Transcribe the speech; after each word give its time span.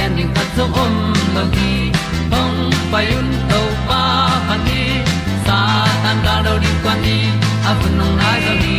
pi 0.00 0.16
zo 0.16 0.26
gen 0.26 0.46
zo 0.56 0.64
om 0.82 0.94
lo 1.34 1.42
gi 1.54 1.92
hong 2.32 2.72
pai 2.92 3.06
un 3.18 3.28
to 3.50 3.60
pa 3.88 4.02
pa 4.48 4.56
ni 4.66 4.82
sa 5.46 5.58
tan 6.02 6.16
da 6.24 6.34
do 6.46 6.54
di 6.62 6.70
kwan 6.82 6.98
ni 7.04 7.18
a 7.68 7.72
bu 7.78 7.88
nong 7.98 8.16
nai 8.20 8.40
zo 8.46 8.54
ni 8.64 8.78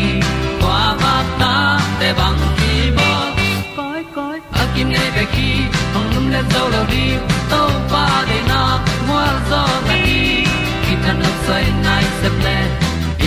kwa 0.62 0.80
ba 1.02 1.14
ta 1.40 1.54
te 2.00 2.10
bang 2.20 2.42
ki 2.58 2.74
bo 2.98 3.10
koi 3.78 4.02
koi 4.16 4.38
a 4.62 4.64
kim 4.74 4.88
nei 4.96 5.10
be 5.16 5.24
ki 5.36 5.50
hong 5.94 6.10
lum 6.14 6.26
le 6.34 6.42
zo 6.54 6.64
lo 6.74 6.82
di 6.94 7.06
to 7.52 7.62
pa 7.92 8.06
de 8.30 8.40
na 8.50 8.62
mo 9.08 9.20
zo 9.50 9.62
ta 9.88 9.96
ni 10.06 10.20
ki 10.84 10.94
tan 11.04 11.16
no 11.24 11.32
sai 11.46 11.66
nai 11.86 12.06
se 12.22 12.30
ple 12.38 12.58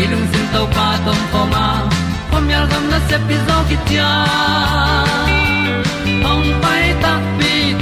ilung 0.00 0.27
sin 0.33 0.47
to 0.55 0.62
pa 0.77 0.89
tom 1.05 1.20
ko 1.33 1.42
ma. 1.53 1.67
Pom 2.31 2.45
yal 2.53 2.67
gam 2.70 2.84
na 2.92 2.98
se 3.09 3.17
pi 3.27 3.37
zo 3.47 3.56
ki 3.69 3.77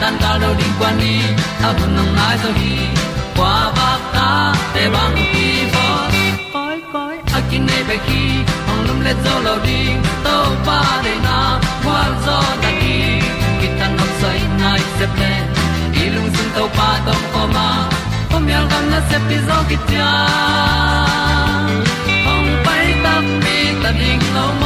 tan 0.00 0.14
cao 0.20 0.38
do 0.42 0.54
đi 0.58 0.64
qua 0.78 0.92
đi, 1.00 1.20
ta 1.62 1.72
bu 1.72 1.86
nang 1.96 2.16
mai 2.16 2.36
zo 2.42 2.50
gi 2.60 2.76
qua 3.36 3.72
ba 3.76 3.90
ta 4.14 4.54
te 4.74 4.88
bang 4.94 5.16
ki 5.32 5.48
bo 5.74 5.86
koi 6.52 6.76
koi 6.92 7.16
a 7.36 7.40
kin 7.50 7.66
nei 7.66 7.82
be 7.88 7.96
ki 8.06 8.22
ong 8.70 8.82
lum 8.86 9.00
le 9.06 9.12
zo 9.24 9.34
lo 9.46 9.54
di 9.66 9.80
to 10.24 10.36
pa 10.66 10.80
de 11.04 11.14
na 11.26 11.38
kwa 11.84 12.00
zo 12.26 12.38
ta 12.62 12.70
ki 12.80 12.96
ki 13.60 13.68
tan 13.78 13.90
nok 13.98 14.10
sai 14.20 14.40
nai 14.60 14.80
se 14.98 15.06
ple 15.14 15.32
lung 16.14 16.30
sun 16.36 16.48
to 16.56 16.64
pa 16.76 16.88
tom 17.06 17.22
ko 17.32 17.42
ma. 17.54 17.68
Pom 18.30 18.48
yal 18.52 18.64
gam 18.70 18.84
na 18.92 19.00
se 19.08 19.18
pi 19.28 19.36
zo 19.48 19.58
ki 19.68 19.76
tia 19.88 20.10
ong 22.32 22.50
pai 22.64 22.86
ta 23.04 23.14
mi 23.42 23.58
ta 23.82 23.90
ding 24.00 24.24
lo 24.36 24.46
mo 24.60 24.65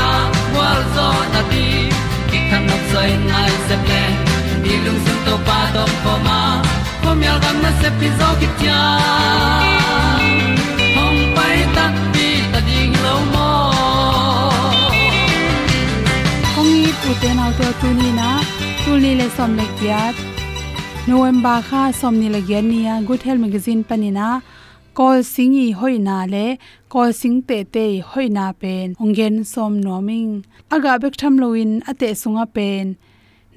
zo 0.95 1.07
na 1.33 1.41
ti 1.51 1.65
ki 2.29 2.39
kan 2.49 2.63
nok 2.69 2.83
sai 2.91 3.11
nai 3.31 3.51
se 3.67 3.75
ple 3.85 4.03
ni 4.63 4.73
lung 4.85 4.99
sun 5.05 5.19
to 5.25 5.35
pa 5.47 5.59
do 5.75 5.83
ko 6.03 6.13
ma. 6.27 6.39
Ko 7.03 7.09
mi 7.19 7.25
al 7.33 7.39
gam 7.43 7.57
na 7.65 7.71
se 7.81 7.89
pi 7.99 8.07
zo 8.19 8.29
ki 8.39 8.47
tia 8.59 8.81
hong 10.95 11.21
pai 11.35 11.57
ta 11.75 11.85
pi 12.13 12.27
ta 12.51 12.59
ding 12.69 12.93
lo 13.05 13.15
mo 13.33 13.51
kong 16.55 16.71
ni 16.83 16.91
pu 17.01 17.09
te 17.21 17.29
nau 17.39 17.51
te 17.59 17.67
tu 17.83 17.89
ni 18.01 18.09
na. 18.21 18.31
Tu 18.83 18.93
ni 18.97 19.11
le 19.19 19.27
som 19.37 19.51
le 19.59 19.65
kiat 19.79 20.15
november 21.09 21.57
kha 21.67 21.81
somni 21.99 22.27
ni 22.29 22.31
le 22.35 22.93
good 23.07 23.21
health 23.25 23.41
magazine 23.45 23.81
panina 23.89 24.27
kol 24.97 25.17
singi 25.33 25.67
hoina 25.79 26.17
le 26.33 26.45
kol 26.93 27.09
sing 27.21 27.37
te 27.47 27.57
te 27.73 27.85
hoina 28.09 28.45
pen 28.61 28.87
ongen 29.03 29.35
som 29.53 29.73
noming 29.85 30.31
aga 30.75 30.93
bek 31.01 31.15
tham 31.21 31.35
loin 31.43 31.71
ate 31.91 32.09
sunga 32.21 32.45
pen 32.55 32.85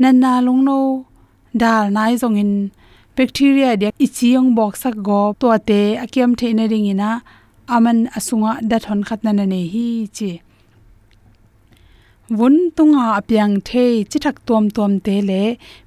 nanna 0.01 0.33
longno 0.47 0.79
dal 1.61 1.85
nai 1.97 2.13
zongin 2.23 2.53
bacteria 3.17 3.71
de 3.83 3.89
ichiong 4.05 4.51
box 4.59 4.73
sak 4.83 4.97
go 5.09 5.21
to 5.41 5.49
te 5.69 5.81
akiam 6.05 6.31
theina 6.39 6.65
ringina 6.73 7.11
aman 7.75 7.99
asunga 8.19 8.53
da 8.71 8.77
thon 8.85 9.01
khat 9.07 9.21
na 9.25 9.33
ne 9.33 9.61
hi 9.73 9.87
chi. 10.17 10.31
Vun 12.37 12.55
tunga 12.77 13.05
apyang 13.19 13.55
the 13.69 13.87
chi 14.11 14.19
thak 14.25 14.37
tom 14.49 14.65
tom 14.77 14.93
te 15.07 15.17
le 15.31 15.43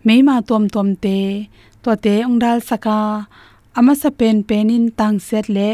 meima 0.06 0.36
tom 0.50 0.64
tom 0.74 0.90
te 1.04 1.18
to 1.84 1.92
te 2.04 2.14
ongdal 2.30 2.58
saka 2.70 3.00
ama 3.78 3.94
sa 4.02 4.10
pen 4.20 4.38
pen 4.50 4.68
in 4.76 4.86
tang 5.00 5.18
set 5.28 5.46
le, 5.56 5.70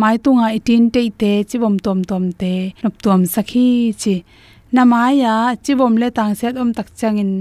mai 0.00 0.16
tunga 0.24 0.46
itin 0.58 0.84
te 0.94 1.02
te 1.20 1.32
chibom 1.48 1.76
tom 1.84 1.98
tom 2.10 2.24
te, 2.40 2.54
nop 2.82 2.94
tom 3.04 3.20
sakhi 3.34 3.68
chi. 4.02 4.14
Na 4.74 4.82
maya 4.92 5.34
chibom 5.64 5.94
le 6.00 6.08
tang 6.18 6.34
set 6.40 6.54
om 6.62 6.70
tak 6.76 6.88
changin 6.98 7.32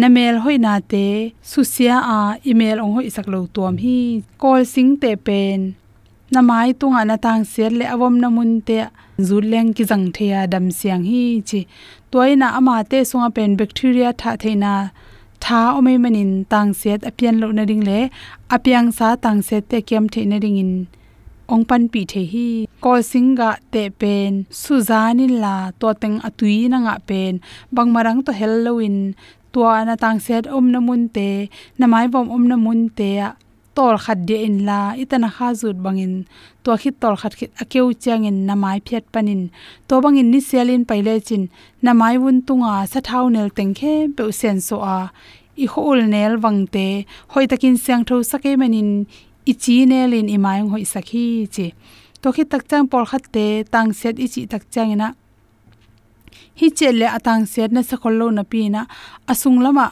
na 0.00 0.06
hoi 0.08 0.40
hoina 0.44 0.74
te 0.92 1.04
susia 1.50 1.96
a 2.14 2.18
email 2.50 2.76
ong 2.84 2.94
hoi 2.96 3.08
sak 3.16 3.26
lo 3.32 3.40
tom 3.56 3.74
hi, 3.84 3.98
call 4.42 4.64
sing 4.74 4.90
te 5.02 5.10
pen. 5.26 5.60
Na 6.32 6.40
mai 6.48 6.72
tunga 6.80 7.02
na 7.04 7.16
tang 7.24 7.44
set 7.52 7.72
le 7.78 7.84
awom 7.94 8.14
na 8.22 8.28
mun 8.36 8.52
te 8.68 8.76
zuleng 9.28 9.70
ki 9.76 9.84
jang 9.90 10.06
thea 10.16 10.40
dam 10.52 10.66
siang 10.78 11.04
hi 11.10 11.24
chi. 11.48 11.60
Toina 12.10 12.48
ama 12.58 12.74
te 12.90 12.98
sunga 13.10 13.28
pen 13.36 13.50
bacteria 13.60 14.08
tha 14.20 14.30
theina 14.42 14.72
tha 15.44 15.60
omei 15.78 15.98
manin 16.04 16.32
tang 16.52 16.70
set 16.80 17.00
apian 17.10 17.36
lo 17.42 17.46
na 17.58 17.64
ring 17.70 17.84
le 17.88 18.00
apyang 18.54 18.88
sa 18.98 19.08
tang 19.24 19.40
set 19.48 19.62
te 19.70 19.78
kem 19.88 20.04
the 20.12 20.20
na 20.30 20.38
ring 20.44 20.58
in 20.64 20.72
ong 21.52 21.64
pan 21.68 21.82
pi 21.92 22.00
the 22.12 22.22
hi. 22.32 22.48
Ko 22.84 22.92
singa 23.10 23.50
te 23.72 23.84
pen 24.00 24.32
suzanin 24.62 25.34
la 25.44 25.54
to 25.80 25.88
teng 26.02 26.16
atui 26.28 26.58
na 26.72 26.78
nga 26.84 26.96
pen. 27.08 27.32
Bang 27.74 27.90
marang 27.94 28.20
to 28.26 28.32
helloin 28.40 28.96
tua 29.52 29.84
na 29.86 29.94
tang 30.02 30.18
set 30.26 30.44
om 30.56 30.66
na 30.72 30.80
mun 30.86 31.02
te 31.16 31.28
namai 31.80 32.06
bom 32.12 32.26
om 32.36 32.44
na 32.50 32.56
mun 32.64 32.80
te 32.98 33.10
tol 33.76 33.96
khat 34.04 34.18
de 34.28 34.36
in 34.46 34.56
la. 34.68 34.80
Itana 35.02 35.28
kha 35.36 35.48
zut 35.60 35.76
bangin. 35.84 36.14
To 36.64 36.76
khi 36.82 36.90
tol 37.02 37.16
khat 37.20 37.32
khit 37.38 37.50
akeu 37.62 37.88
chang 38.02 38.24
in 38.30 38.38
namai 38.48 38.78
phet 38.86 39.04
panin. 39.12 39.42
To 39.88 39.94
bangin 40.04 40.30
ni 40.32 40.40
selin 40.48 40.82
paile 40.90 41.14
chin 41.26 41.42
namai 41.84 42.14
wun 42.22 42.38
tunga 42.46 42.74
sa 42.92 43.00
thau 43.08 43.24
nel 43.34 43.48
teng 43.56 43.72
khe 43.78 43.94
pe 44.16 44.24
sen 44.40 44.60
so 44.66 44.76
a. 44.96 44.98
I 45.62 45.64
hol 45.72 46.00
nel 46.12 46.32
wangte 46.42 46.86
hoi 47.32 47.46
takin 47.50 47.76
sang 47.84 48.02
tho 48.08 48.16
sake 48.30 48.52
manin. 48.60 48.90
I 49.50 49.52
chi 49.62 49.76
nelin 49.90 50.28
i 50.36 50.38
mai 50.44 50.60
hoi 50.72 50.84
sakhi 50.94 51.26
chi. 51.54 51.66
To 52.22 52.28
khi 52.34 52.44
tak 52.52 52.62
chang 52.70 52.86
por 52.90 53.04
khat 53.10 53.24
te. 53.34 53.46
Tang 53.72 53.90
set 54.00 54.16
i 54.24 54.26
chi 54.32 54.42
tak 54.52 54.64
chang 54.74 54.92
ina 54.96 55.08
hi 56.58 56.68
chele 56.78 57.06
atang 57.16 57.46
set 57.52 57.70
na 57.72 57.80
sakhol 57.80 58.14
lo 58.20 58.26
na 58.30 58.42
pi 58.50 58.68
na. 58.68 58.82
Asung 59.32 59.58
lama 59.64 59.86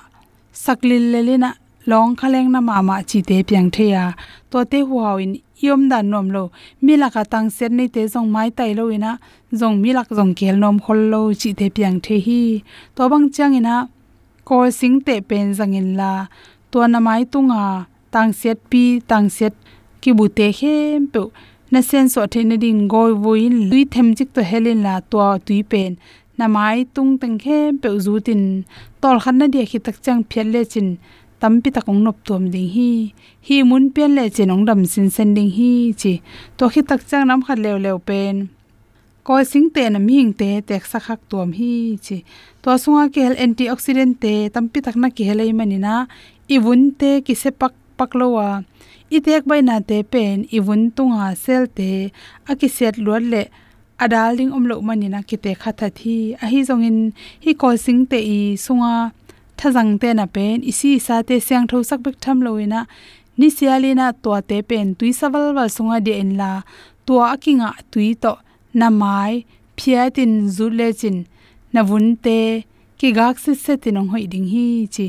saklil 0.52 1.04
lelina 1.12 1.50
long 1.86 2.16
khaleng 2.16 2.50
na 2.54 2.60
mama 2.60 2.96
chi 3.10 3.20
te 3.28 3.36
piang 3.48 3.70
theya 3.74 4.04
to 4.50 4.64
te 4.64 4.78
huawin 4.88 5.32
yom 5.60 5.88
dan 5.90 6.10
nom 6.10 6.26
lo 6.34 6.50
milaka 6.84 7.22
tang 7.32 7.48
set 7.56 7.72
nei 7.78 7.88
te 7.94 8.02
jong 8.12 8.28
mai 8.34 8.48
tai 8.58 8.72
lo 8.78 8.84
ina 8.96 9.12
jong 9.52 9.76
milak 9.82 10.08
jong 10.16 10.32
kel 10.38 10.56
nom 10.62 10.76
khol 10.84 11.00
lo 11.12 11.20
chi 11.40 11.50
te 11.52 11.66
piang 11.76 12.00
the 12.04 12.16
hi. 12.26 12.62
To 12.96 13.08
bang 13.10 13.26
chang 13.34 13.54
ina 13.54 13.88
ko 14.44 14.70
sing 14.70 15.00
te 15.06 15.20
pen 15.20 15.54
jang 15.58 15.74
in 15.74 15.96
la. 15.96 16.12
To 16.70 16.86
na 16.86 16.98
mai 17.00 17.24
tunga 17.32 17.86
tang 18.12 18.32
set 18.32 18.58
pi, 18.70 19.00
tang 19.10 19.28
set 19.28 19.54
ki 20.00 20.10
bu 20.12 20.28
te 20.28 20.46
hem 20.58 21.06
pe. 21.12 21.20
Na 21.70 21.80
sen 21.80 22.08
so 22.08 22.26
the 22.26 22.44
na 22.44 22.56
ding 22.56 22.88
goi 22.88 23.12
voin 23.22 23.54
lui 23.70 23.84
them 23.84 24.14
jik 24.14 24.32
to 24.34 24.42
helin 24.50 24.82
la 24.86 24.94
to 25.10 25.18
tui 25.46 25.62
pen. 25.62 25.96
Na 26.38 26.46
mai 26.46 26.84
tung 26.94 27.18
teng 27.20 27.38
khem 27.38 27.78
pe 27.82 27.88
zu 28.04 28.20
tin. 28.26 28.42
Tol 29.00 29.16
khan 29.22 29.38
na 29.38 29.46
dia 29.46 29.64
khi 29.70 29.78
tak 29.86 29.96
chang 30.04 30.22
phel 30.30 30.46
le 30.54 30.64
chin. 30.72 30.88
Tampi 31.40 31.68
takong 31.76 32.00
nop 32.04 32.16
tom 32.28 32.42
ding 32.54 32.70
hi 32.76 32.90
hi 33.46 33.56
mun 33.70 33.84
pen 33.94 34.10
le 34.16 34.24
chenong 34.36 34.64
dam 34.68 34.80
sin 34.92 35.08
sen 35.16 35.28
ding 35.36 35.50
hi 35.56 35.70
chi 36.00 36.12
to 36.56 36.64
khi 36.72 36.80
tak 36.88 37.00
chang 37.08 37.24
nam 37.28 37.40
khat 37.46 37.58
lew 37.64 37.76
lew 37.84 37.98
pen 38.08 38.36
ko 39.26 39.34
sing 39.52 39.66
te 39.74 39.82
na 39.92 39.98
mi 40.06 40.14
hing 40.18 40.32
te 40.40 40.50
tek 40.68 40.82
sa 40.90 40.98
khak 41.06 41.20
tom 41.30 41.48
hi 41.58 41.72
chi 42.04 42.16
to 42.62 42.70
sunga 42.82 43.04
ke 43.14 43.20
hel 43.26 43.36
antioxidant 43.44 44.14
te 44.22 44.34
tampi 44.54 44.78
tak 44.86 44.96
na 45.02 45.08
ki 45.16 45.22
helai 45.28 45.50
manina 45.58 45.94
ibun 46.54 46.82
te 47.00 47.10
ki 47.26 47.34
se 47.42 47.50
pak 47.60 47.72
pak 47.98 48.10
lowa 48.20 48.48
itek 49.16 49.42
bai 49.50 49.60
na 49.68 49.76
te 49.88 49.98
pen 50.12 50.36
ibun 50.56 50.82
tunga 50.96 51.28
sel 51.44 51.64
te 51.76 51.90
aki 52.50 52.68
set 52.76 52.94
luat 53.04 53.24
le 53.32 53.42
adal 54.04 54.32
ding 54.38 54.52
omlo 54.56 54.74
manina 54.88 55.20
ki 55.28 55.36
te 55.44 55.52
khatha 55.62 55.88
thi 55.98 56.16
a 56.42 56.44
hi 56.52 56.60
zongin 56.68 56.98
hi 57.44 57.52
ko 57.60 57.68
sing 57.84 58.00
te 58.10 58.18
i 58.36 58.38
sunga 58.64 58.94
thajang 59.60 59.92
te 60.00 60.08
na 60.18 60.26
pen, 60.34 60.56
isi 60.70 60.90
sa 61.06 61.16
te 61.28 61.36
siang 61.46 61.66
tho 61.70 61.78
sak 61.88 62.00
bek 62.04 62.16
tham 62.24 62.38
loina 62.46 62.80
ni 63.38 63.48
sialina 63.56 64.06
to 64.22 64.30
te 64.48 64.56
pen 64.68 64.86
tui 64.98 65.10
sawal 65.20 65.46
wal 65.56 65.70
sunga 65.76 65.98
de 66.06 66.12
en 66.22 66.30
la 66.40 66.50
to 67.06 67.14
akinga 67.32 67.70
tui 67.92 68.08
to, 68.22 68.32
na 68.78 68.88
mai, 69.00 69.32
phia 69.76 70.02
chin, 70.16 71.16
na 71.72 71.80
vun 71.88 72.06
te, 72.24 72.38
ki 72.98 73.08
gak 73.18 73.36
se 73.44 73.52
se 73.64 73.74
tin 73.82 73.96
hoi 74.10 74.24
ding 74.32 74.48
hi 74.52 74.66
chi. 74.94 75.06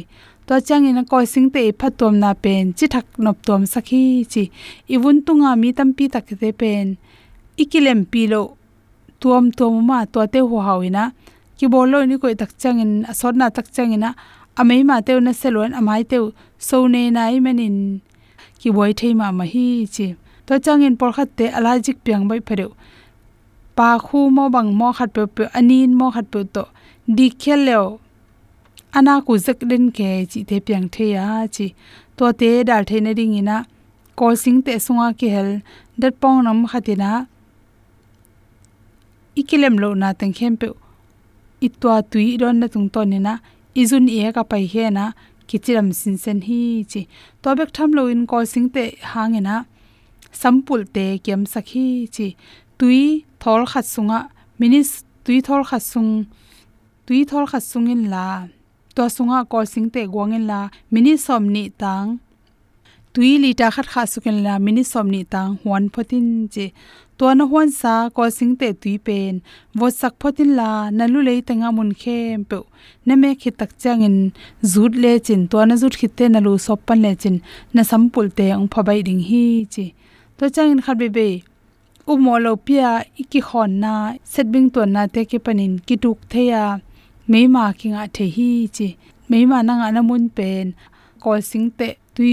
To 0.47 0.53
chang 0.67 0.85
in 0.89 0.99
ko 1.11 1.17
sing 1.33 1.47
te 1.53 1.59
e 1.69 1.71
phatom 1.79 2.13
na 2.23 2.31
pen, 2.43 2.63
chi 2.77 2.85
thak 2.93 3.07
nop 3.25 3.37
tom 3.47 3.61
sakhi 3.73 4.03
chi. 4.31 4.43
Iwun 4.93 5.17
tunga 5.25 5.51
mi 5.61 5.69
tam 5.77 5.89
pi 5.97 6.05
tak 6.13 6.27
te 6.41 6.49
pen 6.61 6.87
ikilem 7.61 8.01
pi 8.11 8.21
lo 8.31 8.41
tuam 9.19 9.51
tuam 9.57 9.75
ma 9.89 10.05
to 10.13 10.19
te 10.33 10.39
ho 10.49 10.57
hawina 10.67 11.03
ki 11.57 11.65
bolo 11.73 11.97
ni 12.09 12.15
koi 12.21 12.35
tak 12.41 12.51
changin 12.61 12.91
asor 13.11 13.33
na 13.39 13.45
tak 13.55 13.67
changina 13.75 14.09
amei 14.61 14.81
ma 14.89 14.97
teu 15.07 15.19
na 15.25 15.31
selon 15.41 15.71
amai 15.79 16.01
teu 16.11 16.23
so 16.67 16.77
ne 16.93 17.01
nai 17.17 17.35
manin 17.45 17.77
ki 18.59 18.69
boi 18.75 18.91
thei 18.99 19.13
ma 19.19 19.27
ma 19.37 19.45
hi 19.53 19.65
chi. 19.95 20.07
To 20.47 20.53
chang 20.65 20.83
in 20.87 20.95
por 20.99 21.11
khat 21.15 21.29
te 21.37 21.45
allergic 21.57 21.97
piang 22.05 22.23
bai 22.29 22.39
phare 22.47 22.67
pa 23.77 23.89
khu 24.05 24.19
mo 24.35 24.45
bang 24.55 24.69
mo 24.79 24.87
khat 24.97 25.09
pe 25.15 25.23
pe, 25.35 25.43
anin 25.57 25.91
mo 25.99 26.07
khat 26.15 26.27
pe 26.33 26.39
to. 26.55 26.63
Di 27.17 27.27
khel 27.41 27.61
leo. 27.67 27.85
Ana 28.97 29.13
ku 29.25 29.33
zak 29.45 29.59
den 29.69 29.85
ke 29.97 30.09
chi 30.31 30.39
te 30.49 30.57
piang 30.65 30.87
the 30.93 31.05
ya 31.15 31.25
chi. 31.55 31.67
To 32.17 32.25
te 32.39 32.49
dal 32.69 32.83
the 32.89 32.97
na 33.05 33.11
ring 33.17 33.35
ina. 33.41 33.57
Ko 34.17 34.25
sing 34.43 34.61
te 34.65 34.73
sunga 34.85 35.07
ki 35.19 35.27
hel. 35.35 35.49
Dat 36.01 36.13
pong 36.21 36.43
nam 36.45 36.59
khatina 36.71 37.09
ikilem 39.39 39.75
lo 39.81 39.89
na 40.01 40.13
teng 40.19 40.33
khem 40.37 40.53
pe. 40.61 40.67
Itwa 41.67 41.95
tui 42.11 42.37
ron 42.41 42.59
na 42.59 42.67
tung 42.73 42.89
to 42.93 43.01
ni 43.11 43.19
na 43.27 43.33
izun 43.75 44.09
e 44.09 44.31
ka 44.35 44.43
pai 44.43 44.65
he 44.73 44.89
na, 44.89 45.05
kichiram 45.47 45.93
sin 45.93 46.17
sen 46.17 46.41
hi 46.47 46.85
chi. 46.91 47.01
To 47.41 47.55
bek 47.55 47.71
tham 47.75 47.91
lo 47.97 48.07
in 48.07 48.27
call 48.27 48.45
sing 48.45 48.69
te 48.75 48.83
hangena 49.13 49.65
sampul 50.41 50.81
te 50.95 51.05
kem 51.25 51.45
sakhi 51.53 51.87
chi. 52.15 52.27
Tui 52.79 53.25
thol 53.39 53.65
khat 53.71 53.85
sunga, 53.93 54.19
minis 54.59 55.03
tui 55.25 55.41
thol 55.47 55.63
khat 55.69 55.83
sung, 55.91 56.11
tui 57.05 57.23
thol 57.29 57.45
khat 57.51 57.63
sungin 57.71 58.09
la. 58.13 58.25
To 58.95 59.03
sunga 59.15 59.47
call 59.51 59.65
sing 59.73 59.89
te 59.93 60.01
gwangin 60.13 60.45
la 60.51 60.59
mini 60.93 61.13
somni 61.25 61.63
tang. 61.81 62.19
Tui 63.13 63.37
lita 63.43 63.67
khat 63.75 63.87
kha 63.93 64.01
sukin 64.13 64.37
la 64.45 64.53
mini 64.65 64.83
somni 64.83 65.21
tang, 65.33 65.59
huan 65.63 65.89
photin 65.93 66.27
che 67.21 67.27
to 67.27 67.33
na 67.35 67.45
huan 67.45 67.69
sa 67.69 68.09
ko 68.15 68.29
sing 68.37 68.53
te 68.59 68.69
tui 68.81 68.97
pen 68.97 69.33
wo 69.79 69.87
sak 69.89 70.13
photin 70.19 70.51
la 70.59 70.69
nalu 70.97 71.19
le 71.27 71.33
tenga 71.47 71.69
mun 71.77 71.91
khem 72.01 72.43
pe, 72.49 72.57
na 73.05 73.13
me 73.21 73.29
khi 73.41 73.49
tak 73.59 73.71
changin 73.81 74.17
zut 74.71 74.93
le 75.03 75.11
chin 75.25 75.41
to 75.51 75.57
na 75.65 75.75
zut 75.81 75.93
khite 75.99 76.25
na 76.33 76.39
lu 76.45 76.57
sop 76.65 76.79
pan 76.87 76.99
le 77.05 77.11
chin, 77.21 77.35
na 77.73 77.81
sampul 77.89 78.27
te 78.37 78.45
ong 78.57 78.69
phabai 78.73 78.99
ding 79.07 79.23
hi 79.29 79.43
chi. 79.73 79.85
To 80.37 80.43
changin 80.55 80.81
khat 80.85 80.97
be 81.01 81.07
be, 81.17 81.27
u 82.11 82.13
mo 82.23 82.33
lo 82.45 82.51
pia 82.65 82.89
iki 83.21 83.39
khon 83.47 83.71
na, 83.83 83.93
set 84.23 84.45
setbing 84.45 84.67
to 84.73 84.81
na 84.95 85.01
te 85.13 85.21
ke 85.29 85.37
panin 85.45 85.73
ki 85.87 85.95
tuk 86.03 86.19
theya 86.31 86.63
meima 87.31 87.63
kinga 87.79 88.03
the 88.15 88.25
hi 88.35 88.51
chi. 88.75 88.87
Meima 89.29 89.57
na 89.67 89.73
nga 89.79 89.87
na 89.95 90.01
mun 90.09 90.25
pen 90.37 90.67
ko 91.21 91.29
sing 91.49 91.67
te 91.77 91.87
tui 92.15 92.31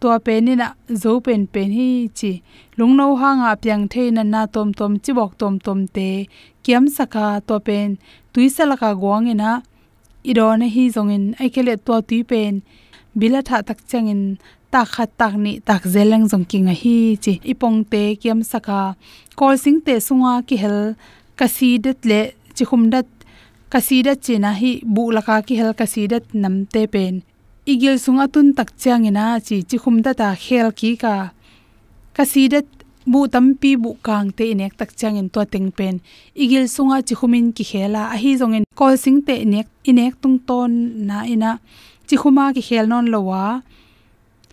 tua 0.00 0.16
peni 0.26 0.52
na 0.60 0.68
zo 1.02 1.12
pen 1.26 1.42
pen 1.54 1.70
hi 1.78 1.88
chi. 2.18 2.32
Lungno 2.78 3.06
ha 3.20 3.30
nga 3.40 3.50
pyang 3.62 3.84
theina 3.92 4.22
na 4.24 4.40
tom 4.54 4.68
tom 4.78 4.92
chi 5.04 5.12
bok 5.18 5.32
tom 5.40 5.54
tom 5.66 5.80
te. 5.96 6.10
Kiam 6.64 6.84
saka 6.96 7.24
to 7.48 7.56
pen 7.66 7.88
tuisala 8.32 8.76
ka 8.82 8.90
gong 9.02 9.26
ina. 9.32 9.50
Irona 10.30 10.66
hi 10.74 10.84
zongin 10.94 11.24
aikele 11.40 11.74
to 11.86 11.94
tui 12.08 12.20
pen. 12.30 12.54
Bila 13.18 13.40
tha 13.48 13.56
tak 13.68 13.80
changin 13.90 14.22
ta 14.72 14.80
khat 14.94 15.10
tak 15.20 15.34
ni 15.44 15.52
tak 15.68 15.82
zeleng 15.94 16.24
jong 16.30 16.46
kinga 16.50 16.74
hi 16.82 16.96
chi. 17.24 17.32
Ipong 17.52 17.78
te, 17.92 18.02
kiam 18.20 18.40
saka. 18.52 18.80
Kol 19.38 19.54
sing 19.64 19.78
te 19.86 19.94
sunga 20.06 20.32
ki 20.48 20.56
hel 20.62 20.80
kasidat 21.38 21.98
le 22.10 22.20
chi 22.56 22.64
dat 22.94 23.08
kasidat 23.72 24.18
china 24.24 24.50
hi, 24.60 24.70
bu 24.94 25.02
laka 25.16 25.36
ki 25.46 25.54
hel 25.60 25.72
kasidat 25.80 26.24
nam 26.42 26.54
te 26.72 26.82
pen 26.94 27.14
igil 27.66 27.98
sunga 27.98 28.26
tun 28.30 28.54
tak 28.54 28.70
changina 28.82 29.24
chi 29.46 29.56
chi 29.68 29.76
khumda 29.82 30.12
ta 30.20 30.28
khel 30.44 30.68
ki 30.78 30.90
ka. 31.02 31.14
Kasidat 32.16 32.66
bu 33.10 33.20
tampi 33.32 33.70
bu 33.82 33.90
kang 34.06 34.30
te 34.36 34.44
inek 34.52 34.72
tak 34.78 34.90
changin 34.98 35.28
to 35.34 35.40
teng 35.52 35.68
pen. 35.76 35.94
Igil 36.42 36.64
sunga 36.74 36.96
chi 37.06 37.14
khumin 37.18 37.46
ki 37.56 37.64
khela 37.70 38.02
a 38.14 38.16
hi 38.22 38.30
zongin 38.40 38.64
kol 38.78 38.94
sing 39.04 39.18
te 39.26 39.34
inek 39.44 39.66
inek 39.90 40.14
tung 40.22 40.38
ton 40.48 40.72
na 41.08 41.18
ina. 41.34 41.50
Chi 42.06 42.16
khuma 42.22 42.44
ki 42.54 42.62
khel 42.68 42.86
non 42.92 43.06
lowa 43.14 43.42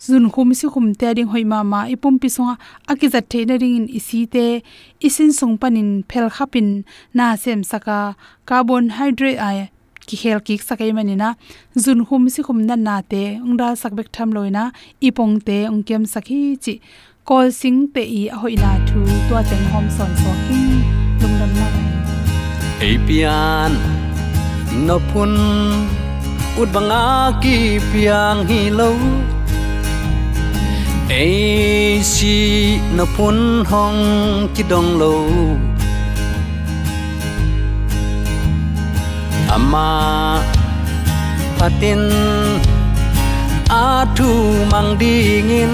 zun 0.06 0.26
khum 0.34 0.50
si 0.60 0.66
khum 0.74 0.88
te 1.00 1.08
ding 1.18 1.30
hoi 1.32 1.44
ma 1.52 1.60
ma 1.72 1.80
ipum 1.94 2.16
pi 2.22 2.28
songa 2.36 2.56
akizat 2.92 3.30
the 3.30 3.40
na 3.50 3.56
ring 3.62 3.76
in 3.80 3.88
isi 3.98 4.20
te. 4.34 4.46
Isin 5.08 5.32
sung 5.40 5.56
panin 5.62 5.90
phel 6.10 6.28
khapin 6.36 6.70
na 7.18 7.26
sem 7.44 7.62
saka 7.72 8.00
carbon 8.48 8.86
hydrate 8.98 9.40
ai 9.50 9.58
ki 10.08 10.16
khel 10.22 10.40
ki 10.48 10.56
sakai 10.68 10.92
manina 10.98 11.30
zun 11.84 12.00
hum 12.10 12.30
si 12.34 12.42
khum 12.44 12.60
na 12.68 12.76
na 12.76 12.96
te, 13.12 13.24
ungda 13.46 13.68
sakbek 13.82 14.08
tham 14.16 14.30
loina 14.36 14.64
ipong 15.08 15.36
te 15.48 15.58
ongkem 15.72 16.04
sakhi 16.14 16.40
chi. 16.64 16.74
Kol 17.30 17.52
sing 17.60 17.80
te 17.94 18.02
i 18.20 18.22
a 18.36 18.38
hoina 18.42 18.72
thu 18.88 19.02
to 19.28 19.36
teng 19.50 19.66
hom 19.74 19.86
son 19.98 20.12
so 20.22 20.32
ki 20.46 20.62
lungdam 21.20 21.52
na. 21.58 21.68
Apian 22.90 23.72
no 24.88 24.98
phun, 25.10 25.36
ut 26.62 26.70
banga 26.74 27.04
ki 27.44 27.58
piang 27.92 28.42
hi 28.50 28.62
lo. 28.80 28.90
Ai 31.20 32.02
si 32.14 32.36
no 32.98 33.06
phun 33.16 33.38
hong 33.72 34.02
ki 34.56 34.64
dong 34.72 34.92
lo. 35.02 35.14
Ama 39.54 40.42
patin 41.60 42.02
a 43.70 44.06
mang 44.72 44.98
dingin 44.98 45.74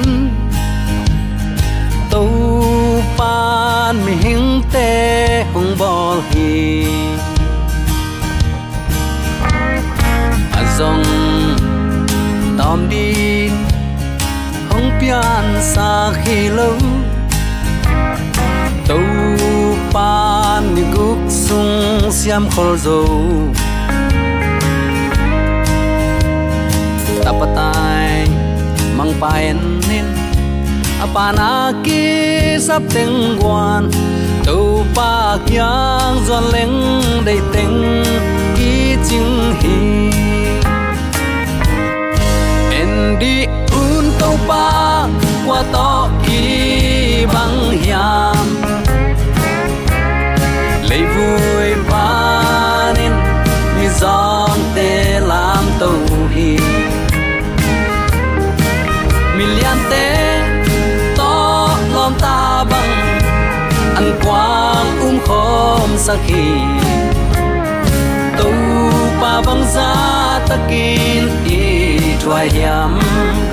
tâu 2.12 2.28
pan 3.18 3.96
mi 4.06 4.14
hing 4.24 4.64
te 4.74 4.92
hong 5.54 5.72
bol 5.80 6.18
hi. 6.30 6.84
Azong 10.60 11.08
tom 12.60 12.80
din 12.92 13.54
hong 14.70 14.90
pian 15.00 15.46
sa 15.74 16.12
khi 16.20 16.50
lâu. 16.50 16.78
Tu 18.88 19.00
pan 19.94 20.64
mi 20.76 20.84
guk 20.94 21.22
sung 21.30 22.12
siam 22.12 22.44
khol 22.52 22.76
zo. 22.86 23.00
Tapatay 27.26 28.28
mang 28.98 29.14
paen 29.22 29.58
nin 29.90 30.06
apanaki 31.04 32.06
sắp 32.60 32.82
tiếng 32.94 33.38
quan 33.42 33.92
tu 34.46 34.84
pa 34.96 35.38
kyang 35.48 36.16
zon 36.28 36.44
leng 36.54 37.02
đầy 37.26 37.40
teng 37.54 38.04
ki 38.58 38.96
ching 39.10 39.56
hi 39.62 39.80
en 42.80 43.18
di 43.22 43.48
un 43.72 44.12
tàu 44.20 44.36
pa 44.48 45.08
qua 45.48 45.64
to 45.74 46.10
ki 46.28 47.26
bang 47.34 47.58
hiam 47.82 48.46
lấy 50.90 51.02
vui 51.16 51.70
pa 51.90 52.08
nên 52.98 53.12
mi 53.80 53.88
giòn 54.00 54.60
tên. 54.76 55.29
Ăn 64.00 64.20
quang 64.24 65.00
um 65.00 65.20
khom 65.28 65.90
sa 65.98 66.16
khi 66.28 66.48
tu 68.38 68.52
pa 69.22 69.42
băng 69.46 69.64
za 69.76 69.94
ta 70.50 70.58
kin 70.70 71.30
i 71.46 72.00
thoại 72.24 72.50
hiam 72.50 73.00
giang 73.00 73.49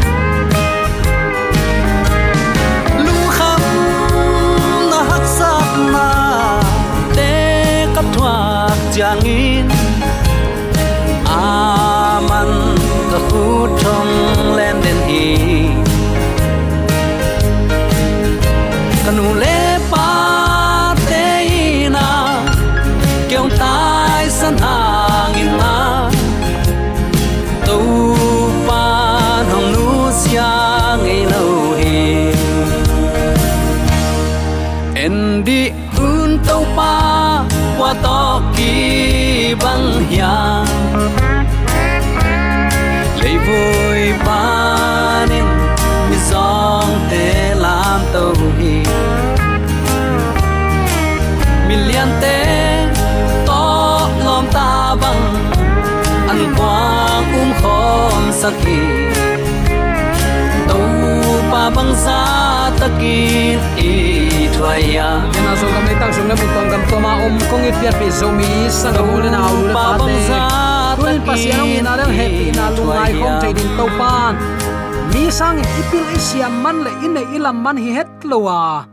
băng 61.76 61.92
za 61.92 62.20
takin 62.78 63.58
i 63.76 63.92
thuaya 64.54 65.20
na 65.44 65.52
so 65.58 65.66
gam 65.66 65.86
tak 66.00 66.10
sung 66.14 66.28
na 66.30 66.34
mu 66.38 66.46
tong 66.54 66.68
gam 66.72 66.82
to 66.88 66.96
ma 67.02 67.12
om 67.26 67.36
kong 67.50 67.68
it 67.68 67.76
piat 67.82 67.94
pi 68.00 68.08
zo 68.08 68.30
mi 68.32 68.70
sang 68.70 68.96
hu 68.96 69.20
le 69.20 69.28
na 69.28 69.40
u 69.50 69.60
le 69.66 69.72
pa 69.76 69.86
te. 70.00 70.16
kun 70.96 71.16
pasiang 71.26 71.68
ina 71.68 71.92
le 72.00 72.06
happy 72.08 72.46
na 72.56 72.72
lu 72.72 72.82
ngai 72.88 73.12
khom 73.20 73.34
thei 73.42 73.52
din 73.52 73.70
to 73.76 73.86
pan 73.98 74.32
mi 75.12 75.28
sang 75.28 75.60
ipil 75.60 76.06
isiam 76.16 76.54
man 76.64 76.76
le 76.86 76.90
in 77.04 77.18
ilam 77.36 77.56
man 77.64 77.76
hi 77.76 77.90
het 77.98 78.08
lowa 78.24 78.86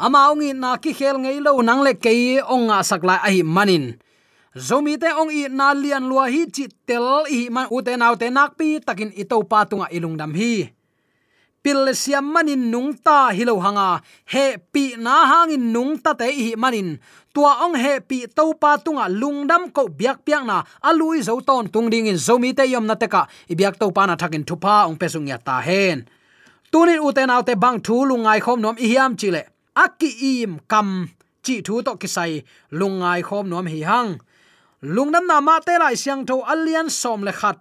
ama 0.00 0.20
ong 0.32 0.46
na 0.62 0.80
ki 0.82 0.96
khel 0.98 1.16
ngei 1.20 1.38
lo 1.44 1.58
nang 1.60 1.84
le 1.86 1.92
ke 1.98 2.40
ong 2.54 2.72
a 2.72 2.80
sakla 2.80 3.20
a 3.26 3.28
hi 3.34 3.42
manin 3.44 3.84
zomi 4.56 5.00
te 5.00 5.08
ong 5.16 5.32
i 5.32 5.48
na 5.48 5.72
lian 5.72 6.04
lua 6.04 6.28
hi 6.28 6.44
chi 6.52 6.68
tel 6.86 7.24
i 7.32 7.48
man 7.48 7.72
u 7.72 7.80
te 7.80 7.96
nau 7.96 8.14
te 8.20 8.28
nak 8.28 8.56
pi 8.60 8.80
takin 8.84 9.12
i 9.16 9.24
to 9.24 9.40
pa 9.48 9.64
tunga 9.64 9.88
ilung 9.88 10.16
dam 10.16 10.34
hi. 10.36 10.68
Pil 11.62 11.94
siam 11.94 12.26
manin 12.26 12.74
nung 12.74 12.90
ta 12.90 13.30
hilo 13.30 13.54
hanga. 13.62 14.02
He 14.26 14.58
pi 14.58 14.98
na 14.98 15.14
hangin 15.30 15.72
nung 15.72 15.94
ta 15.94 16.12
te 16.12 16.26
hi 16.26 16.58
manin. 16.58 16.98
Tua 17.32 17.62
ong 17.64 17.78
he 17.78 18.00
pi 18.02 18.26
to 18.26 18.52
pa 18.58 18.76
tunga 18.82 19.06
lungdam 19.06 19.70
ko 19.70 19.86
biak 19.86 20.26
piak 20.26 20.42
na. 20.42 20.66
Alui 20.82 21.22
zo 21.22 21.38
ton 21.40 21.70
tung 21.70 21.88
ding 21.88 22.10
in 22.10 22.18
zomi 22.18 22.50
te 22.50 22.66
yom 22.66 22.84
na 22.86 22.98
te 22.98 23.06
ka. 23.06 23.30
I 23.48 23.54
biak 23.54 23.78
to 23.78 23.94
pa 23.94 24.06
na 24.06 24.18
thakin 24.18 24.44
thupa 24.44 24.90
ong 24.90 24.98
pesung 24.98 25.30
ya 25.30 25.38
ta 25.38 25.62
hen. 25.62 26.02
Tunin 26.74 26.98
uten 26.98 27.30
autte 27.30 27.54
bang 27.54 27.78
thu 27.78 28.04
lungai 28.10 28.42
khom 28.42 28.58
nom 28.60 28.76
i 28.76 28.90
hiam 28.92 29.14
chile 29.14 29.46
aki 29.78 30.42
im 30.42 30.58
kam 30.66 31.08
chi 31.46 31.62
thu 31.62 31.78
to 31.86 31.94
kisai. 31.94 32.42
Lungai 32.74 33.22
khom 33.22 33.46
nom 33.48 33.70
hi 33.70 33.86
hang 33.86 34.18
lungnam 34.82 35.24
na 35.30 35.38
ma 35.40 35.62
te 35.62 35.78
lai 35.78 35.94
siang 35.94 36.26
tho 36.26 36.42
alian 36.42 36.90
som 36.90 37.22
le 37.22 37.32
khat. 37.32 37.58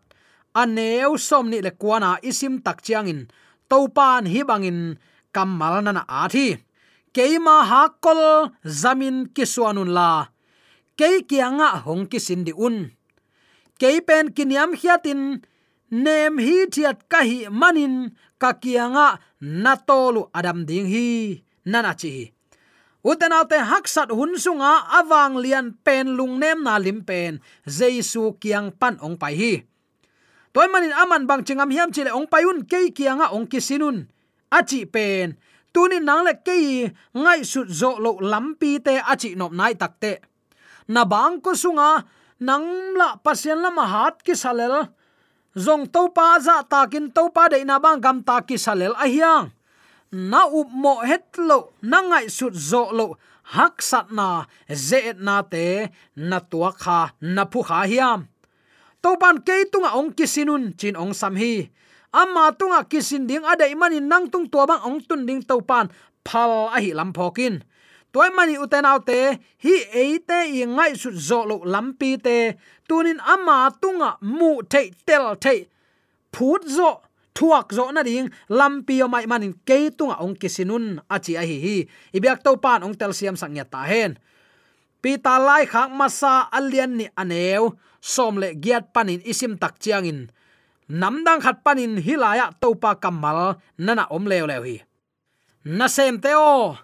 Aneu 0.61 1.15
som 1.17 1.47
ni 1.49 1.61
le 1.61 1.71
kwana 1.81 2.19
isim 2.29 2.59
tak 2.65 2.81
chiang 2.85 3.07
in 3.07 3.21
topan 3.69 4.25
hi 4.27 4.41
bangin. 4.43 4.99
Kamal 5.31 5.79
na 5.85 6.03
athi 6.23 6.59
keima 7.15 7.63
hakol 7.69 8.51
zamin 8.65 9.31
kiswanun 9.35 9.91
la. 9.97 10.27
Ke 10.99 11.23
kianga 11.29 11.69
hong 11.85 12.05
ki 12.11 12.19
sindi 12.19 12.51
un. 12.51 12.91
Ke 13.79 14.01
pen 14.07 14.35
kiniam 14.35 14.75
hiatin. 14.79 15.21
Nem 16.03 16.35
hi 16.45 16.67
thiat 16.73 17.07
ka 17.11 17.19
hi 17.23 17.47
manin. 17.47 18.11
Ka 18.41 18.59
kianga 18.61 19.07
natolu 19.39 20.21
adam 20.37 20.59
ding 20.67 20.87
hi. 20.93 21.39
Nana 21.71 21.93
chi 22.01 22.33
uten 23.01 23.34
alte 23.34 23.58
haksat 23.58 24.13
hun 24.13 24.38
sunga 24.38 24.86
awang 25.01 25.41
lian 25.41 25.77
pen 25.86 26.17
lung 26.17 26.38
nem 26.38 26.62
na 26.63 26.77
lim 26.77 27.01
pen. 27.01 27.41
Jesu 27.65 28.38
kiang 28.38 28.72
pan 28.74 28.98
ong 29.01 29.17
pai 29.17 29.36
hi. 29.36 29.53
Toy 30.51 30.67
manin 30.67 30.93
aman 30.93 31.25
bang 31.25 31.41
chingam 31.46 31.72
hiam 31.72 31.89
chile 31.89 32.12
ong 32.13 32.27
paiun 32.29 32.67
ke 32.67 32.93
kianga 32.93 33.34
ong 33.34 33.48
kisinun. 33.50 34.10
Achi 34.51 34.86
pen. 34.86 35.39
Tunin 35.72 36.03
nang 36.03 36.27
le 36.27 36.36
ke 36.36 36.91
ngai 37.15 37.41
sut 37.48 37.72
zo 37.72 37.96
lo 37.96 38.20
lampi 38.20 38.84
te 38.84 39.00
achi 39.00 39.39
nop 39.39 39.55
nai 39.55 39.74
takte 39.79 40.20
na 40.91 41.08
bang 41.08 41.39
ko 41.39 41.55
sunga 41.55 42.03
nang 42.43 42.67
la 43.00 43.15
pasien 43.24 43.63
la 43.63 43.72
mahat 43.72 44.20
ki 44.20 44.36
salel. 44.36 44.91
Zong 45.55 45.88
to 45.91 46.12
pa 46.12 46.39
za 46.39 46.63
takin 46.67 47.12
to 47.12 47.31
pa 47.31 47.48
de 47.48 47.63
na 47.63 47.79
bang 47.79 48.03
gam 48.03 48.20
ta 48.24 48.43
ki 48.43 48.60
salel 48.60 48.91
a 49.00 49.08
hiang 49.08 49.51
na 50.11 50.45
up 50.47 50.69
mo 50.71 51.01
het 51.01 51.37
lo, 51.37 51.73
na 51.81 52.01
ngai 52.01 52.27
sut 52.29 52.53
zo 52.53 52.91
lo. 52.91 53.17
Hak 53.55 53.81
sat 53.81 54.11
na, 54.11 54.45
ze 54.69 55.13
na 55.17 55.41
te, 55.41 55.89
na 56.15 56.39
tua 56.39 56.71
kha, 56.71 56.99
na 57.21 57.43
phu 57.51 57.63
kha 57.63 57.83
hiam. 57.89 58.27
Topan 59.01 59.41
ke 59.47 59.65
tunga 59.71 59.91
ong 59.99 60.13
kisinun, 60.13 60.77
chin 60.79 60.95
ong 60.95 61.13
sam 61.13 61.35
hi. 61.35 61.71
Amma 62.13 62.51
tunga 62.59 62.83
kisin 62.91 63.27
ding 63.27 63.43
adai 63.43 63.75
mani 63.75 63.99
nang 63.99 64.29
tung 64.31 64.47
to 64.51 64.65
bang 64.67 64.83
ong 64.87 64.99
tun 65.07 65.25
ding 65.25 65.41
topan, 65.41 65.89
phal 66.27 66.69
a 66.75 66.77
hi 66.79 66.91
lam 66.93 67.11
phokin 67.13 67.63
toy 68.13 68.29
mani 68.35 68.57
uten 68.63 68.85
autte 68.85 69.17
hi 69.63 69.75
eite 70.03 70.39
i 70.59 70.65
ngai 70.75 70.93
sut 71.01 71.15
zo 71.27 71.39
lo 71.49 71.57
lampi 71.73 72.11
te. 72.25 72.37
Tunin 72.87 73.19
amma 73.33 73.57
tunga 73.81 74.09
mu 74.21 74.51
thei 74.71 74.91
tel 75.07 75.35
thei. 75.43 75.59
Phut 76.33 76.61
zo 76.77 76.89
thuak 77.35 77.71
zo 77.73 77.91
na 77.91 78.01
ding, 78.03 78.29
lampi 78.50 79.01
o 79.03 79.07
mai 79.07 79.25
manin 79.25 79.53
ke 79.67 79.91
tunga 79.97 80.19
ong 80.23 80.35
kisinun 80.35 81.00
achi 81.09 81.33
a 81.39 81.43
hi 81.43 81.57
hi. 81.65 81.77
Ibyak 82.13 82.43
to 82.43 82.57
pan 82.57 82.83
ong 82.83 82.95
tel 83.00 83.13
siam 83.13 83.35
sang 83.39 83.55
ya 83.55 83.63
ta 83.63 83.83
hen. 83.88 84.19
Pi 85.01 85.17
ta 85.17 85.41
lai 85.41 85.65
khak 85.65 85.89
masa 85.89 86.45
alian 86.51 86.97
ni 87.00 87.05
aneu 87.17 87.73
som 88.01 88.38
le 88.41 88.53
giat 88.53 88.93
panin 88.93 89.21
isim 89.25 89.57
tak 89.57 89.81
chiang 89.81 90.05
in 90.05 90.29
namdang 90.91 91.39
khat 91.39 91.63
panin 91.63 91.95
hilaya 91.97 92.51
mal 92.61 92.95
kamal 93.00 93.39
nana 93.77 94.03
om 94.11 94.25
leo 94.27 94.45
leo 94.45 94.63
hi. 94.63 94.77
Na 95.63 95.88
sem 95.88 96.19
te 96.19 96.33
o, 96.35 96.75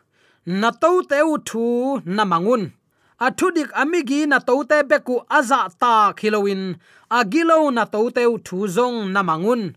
na 0.45 0.71
to 0.71 1.03
te 1.09 1.19
u 1.21 1.37
thu 1.49 1.99
na 2.05 2.23
mangun. 2.25 2.71
Athudik 3.19 3.73
amigi 3.73 4.29
na 4.29 4.37
tàu 4.39 4.63
te 4.69 4.77
beku 4.89 5.15
aza 5.37 5.59
ta 5.81 6.13
khilowin. 6.13 6.77
Agilo 7.09 7.73
na 7.73 7.83
tàu 7.85 8.09
te 8.15 8.23
u 8.25 8.37
thu 8.37 8.67
zong 8.67 9.11
na 9.13 9.21
mangun 9.29 9.73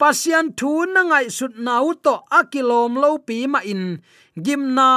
pasian 0.00 0.46
thu 0.58 0.70
na 0.94 1.00
ngai 1.10 1.26
sut 1.36 1.52
nau 1.66 1.86
to 2.04 2.14
akilom 2.38 2.92
lo 3.02 3.10
pi 3.26 3.36
ma 3.52 3.60
in. 3.72 3.82
Gimna 4.44 4.88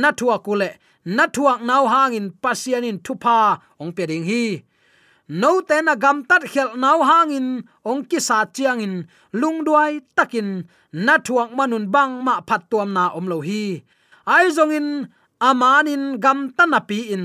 na 0.00 0.10
thua 0.18 0.36
kule 0.46 0.70
na 1.16 1.24
thuak 1.34 1.60
nau 1.68 1.84
hangin 1.92 2.26
pasian 2.42 2.84
in 2.90 2.98
thupa 3.04 3.36
ong 3.80 3.92
pe 3.96 4.02
ding 4.10 4.26
hi. 4.30 4.44
No 5.28 5.60
te 5.68 5.76
na 5.82 5.94
gam 5.94 6.24
tat 6.28 6.42
khel 6.52 6.70
nau 6.82 6.98
hangin, 7.08 7.48
ong 7.84 8.02
ki 8.10 8.18
sa 8.28 8.38
chiang 8.54 8.80
in. 8.80 8.94
Lungduai 9.40 10.00
takin, 10.16 10.64
na 10.92 11.14
thuak 11.26 11.50
manun 11.56 11.86
bang 11.94 12.12
ma 12.26 12.40
phat 12.48 12.62
tuam 12.70 12.88
na 12.96 13.04
om 13.18 13.26
lo 13.28 13.38
hi. 13.48 13.64
Ai 14.26 14.46
zong 14.56 14.72
in 14.78 14.88
amanin 15.48 16.04
gam 16.24 16.38
tanapi 16.56 17.00
in. 17.14 17.24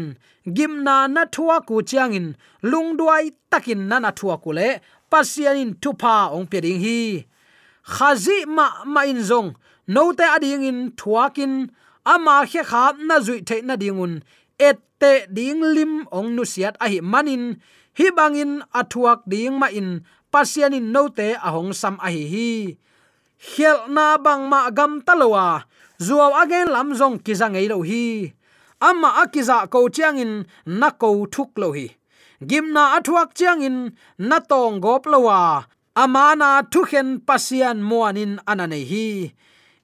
Gimna 0.55 1.07
na 1.15 1.23
thua 1.33 1.57
ku 1.67 1.75
chiang 1.89 2.13
in. 2.19 2.27
Lungduai 2.71 3.31
takin, 3.51 3.87
na 3.89 3.99
na 4.03 4.11
thua 4.11 4.35
kule 4.43 4.67
pasian 5.13 5.61
in 5.63 5.71
thupa 5.81 6.15
ong 6.33 6.49
pe 6.51 6.57
ding 6.65 6.81
hi. 6.85 7.29
Khazi 7.93 8.37
ma 8.55 8.65
ma 8.93 9.01
in 9.11 9.21
zong 9.29 9.49
no 9.93 10.03
te 10.17 10.25
ading 10.35 10.63
in 10.69 10.79
thuakin, 10.99 11.53
ama 12.13 12.35
khe 12.49 12.61
khap 12.71 12.97
na 13.07 13.15
zui 13.25 13.45
the 13.45 13.61
na 13.61 13.75
dingun, 13.81 14.13
ette 14.69 15.13
ding 15.37 15.61
lim 15.75 15.93
ong 16.17 16.29
nu 16.35 16.43
siat 16.53 16.75
a 16.83 16.89
hi 16.91 16.99
manin, 17.11 17.61
hi 17.97 18.07
bangin 18.17 18.51
athuak 18.79 19.19
ding 19.31 19.55
ma 19.61 19.67
in 19.79 19.89
pasian 20.31 20.73
in 20.73 20.91
no 20.91 21.03
te 21.17 21.27
ahong 21.47 21.71
sam 21.81 21.95
a 22.01 22.09
hi. 22.09 22.25
Hi 22.33 22.77
khel 23.43 23.77
na 23.95 24.17
bang 24.17 24.47
ma 24.51 24.69
gam 24.77 25.01
talowa 25.05 25.63
zuaw 25.99 26.31
again 26.41 26.71
lam 26.75 26.89
zong 26.99 27.19
kizang 27.25 27.55
ei 27.59 27.67
lo 27.67 27.83
hi. 27.89 28.33
Ama 28.79 29.09
akiza 29.23 29.67
ko 29.71 29.87
chiang 29.95 30.19
in 30.23 30.33
na 30.65 30.89
ko 30.91 31.09
thuk 31.33 31.51
lo 31.61 31.71
hi 31.75 31.87
gimna 32.49 32.83
athuak 32.97 33.33
chiang 33.37 33.61
in 33.61 33.77
na 34.17 34.39
tong 34.39 34.79
gop 34.83 35.05
lowa. 35.05 35.65
Amana 35.95 36.65
thuken 36.71 37.21
pasian 37.21 37.77
muanin 37.89 38.41
anane 38.49 38.81
hi. 38.81 39.33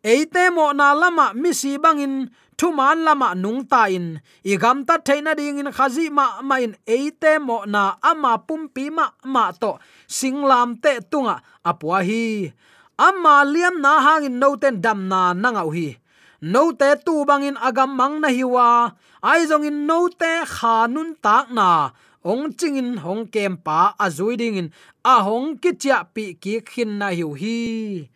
Eite 0.03 0.49
mo 0.55 0.71
na 0.71 0.93
lama 0.93 1.33
mi 1.35 1.51
si 1.53 1.77
bangin 1.77 2.31
thuman 2.57 3.03
lama 3.05 3.35
nung 3.35 3.61
ta 3.67 3.85
in 3.85 4.17
igam 4.43 4.87
ta 4.87 4.97
theina 4.97 5.35
ding 5.35 5.59
in 5.59 5.69
khazi 5.77 6.09
ma 6.09 6.41
ma 6.41 6.55
in 6.65 6.73
eite 6.87 7.37
mo 7.37 7.57
na 7.73 7.93
ama 8.01 8.41
pumpi 8.47 8.89
ma 8.89 9.05
ma 9.33 9.51
to. 9.51 9.77
Singlam 10.07 10.81
te 10.81 10.99
tunga 11.11 11.35
apwa 11.69 11.99
hi. 12.01 12.49
Amma 12.97 13.45
liam 13.53 13.75
na 13.83 14.01
hangin 14.05 14.39
no 14.41 14.55
ten 14.55 14.81
dam 14.81 15.07
na 15.11 15.33
nangau 15.33 15.69
hi. 15.75 15.99
No 16.41 16.71
te 16.71 16.95
tu 17.05 17.25
bangin 17.29 17.59
agam 17.59 17.91
mang 17.99 18.17
na 18.23 18.29
hiwa. 18.33 18.95
Ai 19.21 19.45
zong 19.45 19.67
in 19.69 19.85
no 19.85 20.07
te 20.07 20.31
khanun 20.55 21.09
tak 21.21 21.51
na 21.51 21.91
ong 22.23 22.51
chingin 22.59 22.99
hong 22.99 23.27
kem 23.31 23.55
pa 23.57 23.95
azui 23.99 24.35
ding 24.37 24.57
in, 24.57 24.69
a 25.03 25.23
hong 25.23 25.57
ki 25.57 25.71
cha 25.79 26.03
pi 26.03 26.33
ki 26.33 26.59
khin 26.61 26.99
na 26.99 27.09
hiu 27.15 27.33
hi. 27.33 28.09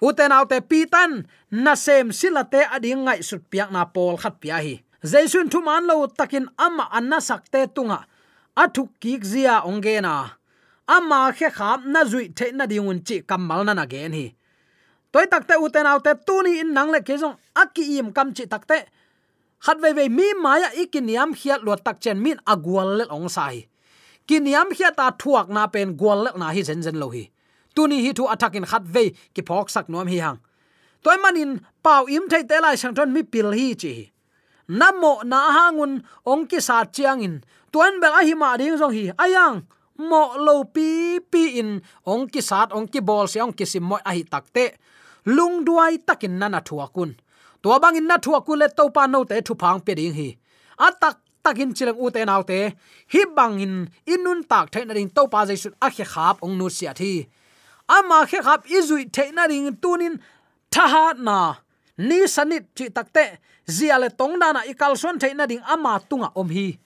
Uten 0.00 0.32
autte 0.32 0.60
pitan 0.62 1.26
na 1.50 1.74
sem 1.74 2.12
silate 2.12 2.64
ading 2.70 3.04
ngai 3.04 3.20
sut 3.22 3.42
piak 3.50 3.70
na 3.74 3.84
pol 3.84 4.16
khat 4.16 4.40
pia 4.40 4.58
hi. 4.62 4.74
Jaisun 5.02 5.50
thu 5.50 5.60
man 5.60 5.86
lo 5.86 6.06
takin 6.06 6.46
ama 6.58 6.88
anna 6.90 7.18
sakte 7.20 7.66
tunga 7.74 8.06
athuk 8.56 8.90
ki 9.00 9.18
zia 9.22 9.62
onge 9.62 10.00
na 10.02 10.14
ama 10.86 11.32
khe 11.36 11.50
kham 11.50 11.92
na 11.92 12.04
zui 12.04 12.34
the 12.34 12.52
na 12.52 12.64
dingun 12.66 13.00
chi 13.06 13.22
kamal 13.28 13.64
na 13.64 13.72
na 13.74 13.84
gen 13.86 14.12
hi. 14.12 14.26
Toy 15.12 15.26
takte 15.26 15.54
uten 15.64 15.86
autte 15.86 16.12
tuni 16.26 16.60
in 16.60 16.72
nang 16.72 16.90
le 16.90 17.00
kezong 17.00 17.36
aki 17.54 17.98
im 17.98 18.12
kam 18.12 18.32
chi 18.36 18.44
takte 18.46 18.86
khat 19.64 19.78
ve 19.82 19.92
ve 19.92 20.08
mi 20.08 20.26
maya 20.34 20.68
ikiniam 20.82 21.34
hiat 21.34 21.60
lo 21.66 21.76
tak 21.76 22.00
chen 22.00 22.22
min 22.22 22.38
agwal 22.46 22.98
le 22.98 23.04
ong 23.10 23.28
sai. 23.28 23.66
Kiniam 24.28 24.68
hiat 24.76 24.94
ta 24.96 25.10
thuak 25.20 25.48
na 25.48 25.66
pen 25.66 25.96
gwal 26.00 26.18
le 26.24 26.30
na 26.40 26.52
hi 26.54 26.62
zen 26.62 26.82
zen 26.82 26.96
lo 27.02 27.08
hi. 27.14 27.24
Tuni 27.74 28.04
hi 28.04 28.10
thu 28.12 28.24
attacking 28.28 28.68
khat 28.70 28.84
ve 28.94 29.04
ki 29.34 29.42
phok 29.48 29.66
sak 29.74 29.88
nom 29.88 30.06
hi 30.12 30.18
hang. 30.24 30.38
Toy 31.02 31.16
manin 31.22 31.60
pau 31.82 32.04
im 32.06 32.28
thai 32.30 32.42
te 32.50 32.56
lai 32.60 32.76
sang 32.76 32.94
ton 32.94 33.12
mi 33.14 33.22
pil 33.22 33.50
hi 33.58 33.74
chi 33.82 33.94
namo 34.68 35.24
na 35.24 35.48
hangun 35.56 36.04
ong 36.28 36.44
ki 36.44 36.60
sa 36.60 36.84
chiang 36.84 37.24
in. 37.24 37.40
Tuan 37.72 38.00
bel 38.00 38.12
a 38.12 38.20
hi 38.24 38.34
ma 38.36 38.56
ding 38.56 38.76
jong 38.76 38.92
hi. 38.92 39.08
Ayang, 39.16 39.64
mo 39.96 40.36
lo 40.36 40.64
pi 40.64 41.18
pi 41.20 41.58
in. 41.60 41.80
Ong 42.04 42.28
ki 42.28 42.40
sat, 42.44 42.72
ong 42.76 42.88
ki 42.88 43.00
bol 43.00 43.26
se 43.28 43.40
ong 43.40 43.56
ki 43.56 43.64
sim 43.64 43.84
mo 43.84 43.96
a 43.96 44.12
hi 44.12 44.22
takte 44.24 44.76
lung 45.24 45.64
duai 45.64 45.98
takin 46.04 46.38
nana 46.38 46.60
thua 46.60 46.88
kun 46.92 47.16
tua 47.62 47.78
bang 47.80 47.96
in 47.96 48.06
na 48.06 48.16
thua 48.18 48.40
ku 48.46 48.54
le 48.54 48.68
to 48.68 48.84
pa 48.90 49.06
no 49.06 49.24
te 49.24 49.40
thu 49.40 49.54
phang 49.54 49.80
pe 49.86 49.94
ding 49.94 50.14
hi. 50.18 50.28
Atak 50.86 51.16
takin 51.44 51.70
chilang 51.76 51.98
u 52.04 52.10
te 52.10 52.24
nau 52.24 52.42
te, 52.42 52.58
hi 53.12 53.20
bang 53.36 53.60
in 53.60 53.74
inun 54.06 54.40
tak 54.50 54.70
the 54.72 54.94
ring 54.94 55.10
to 55.10 55.26
pa 55.32 55.44
jaisu 55.48 55.68
a 55.86 55.88
khe 55.90 56.04
khap 56.12 56.36
ong 56.42 56.58
nu 56.58 56.68
sia 56.68 56.92
thi. 57.00 57.26
Ama 57.88 58.26
khe 58.30 58.38
khap 58.46 58.60
izui 58.66 59.10
theina 59.14 59.48
ring 59.48 59.76
tunin 59.82 60.14
thaha 60.70 61.04
na. 61.18 61.38
Ni 61.98 62.18
sanit 62.34 62.64
chi 62.76 62.86
takte 62.96 63.24
ziale 63.66 64.08
tongda 64.18 64.52
na 64.52 64.60
ikal 64.70 64.96
son 64.96 65.18
theina 65.18 65.46
ding 65.46 65.62
ama 65.66 66.00
tunga 66.08 66.28
om 66.40 66.48
hi. 66.56 66.78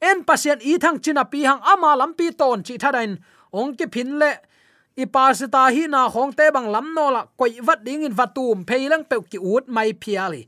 En 0.00 0.24
pasien 0.24 0.58
i 0.70 0.78
thang 0.78 0.98
china 1.04 1.24
pi 1.24 1.40
hang 1.48 1.60
ama 1.72 1.96
lampi 2.00 2.26
ton 2.40 2.62
chi 2.66 2.74
thadain 2.82 3.18
ong 3.52 3.74
ki 3.78 3.86
phin 3.92 4.18
le 4.20 4.30
ipasita 4.96 5.70
hi 5.74 5.86
na 5.90 6.08
khong 6.08 6.32
te 6.38 6.50
bang 6.54 6.68
lam 6.74 6.94
no 6.94 7.10
la 7.10 7.22
koi 7.38 7.58
wat 7.66 7.84
ding 7.86 8.04
in 8.06 8.14
vatum 8.14 8.64
pheilang 8.68 9.04
pe 9.10 9.16
ki 9.30 9.38
ut 9.38 9.64
mai 9.68 9.92
phiali. 10.02 10.42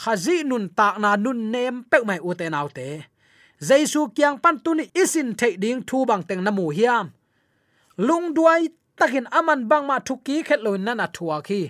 Khazi 0.00 0.36
nun 0.44 0.68
tak 0.78 0.94
na 1.02 1.16
nun 1.16 1.50
nem 1.52 1.82
pe 1.90 1.98
mai 2.08 2.20
u 2.28 2.34
te 2.34 2.46
nau 2.48 2.68
te 2.68 2.88
jaisu 3.68 4.00
kyang 4.16 4.38
pan 4.42 4.56
tu 4.64 4.74
ni 4.74 4.84
isin 5.02 5.28
thei 5.38 5.56
ding 5.62 5.82
thu 5.88 5.98
bang 6.08 6.22
teng 6.28 6.42
na 6.44 6.50
mu 6.50 6.66
hiam. 6.76 7.06
Lung 8.06 8.34
duai 8.36 8.62
takin 8.98 9.26
aman 9.38 9.60
bang 9.70 9.86
ma 9.86 9.96
thuki 10.06 10.36
khet 10.46 10.60
loin 10.64 10.84
na 10.84 10.92
na 10.94 11.06
thua 11.06 11.38
khi. 11.48 11.62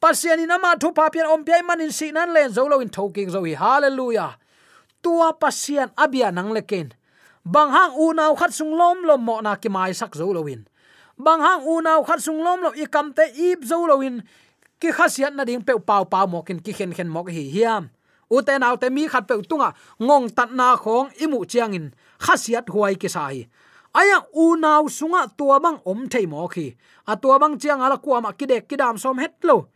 Pasian 0.00 0.42
in 0.42 0.50
ama 0.50 0.70
thu 0.80 0.88
pa 0.98 1.10
pian 1.14 1.30
om 1.32 1.44
pian 1.46 1.66
man 1.66 1.80
in 1.80 1.92
si 1.98 2.10
nan 2.12 2.34
len 2.34 2.50
zo 2.56 2.66
lo 2.70 2.80
in 2.80 2.90
thoking 2.96 3.30
zo 3.34 3.40
hi. 3.46 3.54
Hallelujah. 3.54 4.32
Tua 5.02 5.28
pasian 5.42 5.90
abia 6.04 6.28
nang 6.32 6.50
leken. 6.56 6.88
Bang 7.44 7.70
hang 7.76 7.94
u 7.98 8.14
nau 8.14 8.34
khat 8.34 8.52
sung 8.58 8.74
lom 8.80 8.98
lom 9.08 9.22
mo 9.26 9.40
na 9.40 9.54
ki 9.62 9.68
mai 9.68 9.92
sak 9.92 10.14
zo 10.14 10.32
lo 10.32 10.46
in 10.46 10.62
bang 11.16 11.40
hang 11.40 11.62
u 11.64 11.80
nau 11.80 12.04
khat 12.04 12.20
sung 12.20 12.42
lom 12.42 12.60
lo 12.62 12.70
i 12.76 12.86
kam 12.86 13.12
te 13.12 13.28
ip 13.34 13.64
zo 13.64 13.86
lo 13.86 14.00
in. 14.00 14.22
Ki 14.80 14.92
khasiat 14.92 15.34
na 15.34 15.44
ding 15.44 15.62
pe 15.62 15.72
pau 15.78 16.04
pau 16.04 16.26
mo 16.26 16.42
kin 16.42 16.58
ki 16.58 16.72
khen 16.72 16.92
khen 16.92 17.08
mo 17.08 17.24
hi 17.24 17.50
hiam. 17.54 17.90
U 18.30 18.42
te 18.42 18.58
nau 18.58 18.76
te 18.76 18.90
mi 18.90 19.08
khat 19.08 19.28
pe 19.28 19.34
tunga, 19.48 19.72
ngong 20.00 20.30
tat 20.34 20.50
na 20.50 20.76
khong 20.76 21.10
imu 21.20 21.44
chiang 21.44 21.74
in. 21.74 21.92
Khasiat 22.18 22.68
huai 22.72 22.94
ki 22.94 23.08
sai 23.08 23.48
aya 23.92 24.24
u 24.32 24.56
nau 24.56 24.88
sunga 24.88 25.28
tua 25.36 25.60
bang 25.60 25.78
om 25.84 26.08
thei 26.08 26.26
mo 26.26 26.48
khi 26.48 26.72
a 27.06 27.16
tua 27.16 27.36
bang 27.38 27.60
chiang 27.60 27.80
ala 27.84 27.96
kwa 28.00 28.20
ma 28.24 28.32
ki 28.32 28.46
dek 28.48 28.68
ki 28.68 28.76
dam 28.76 28.96
som 28.98 29.18
het 29.18 29.36
lo. 29.44 29.68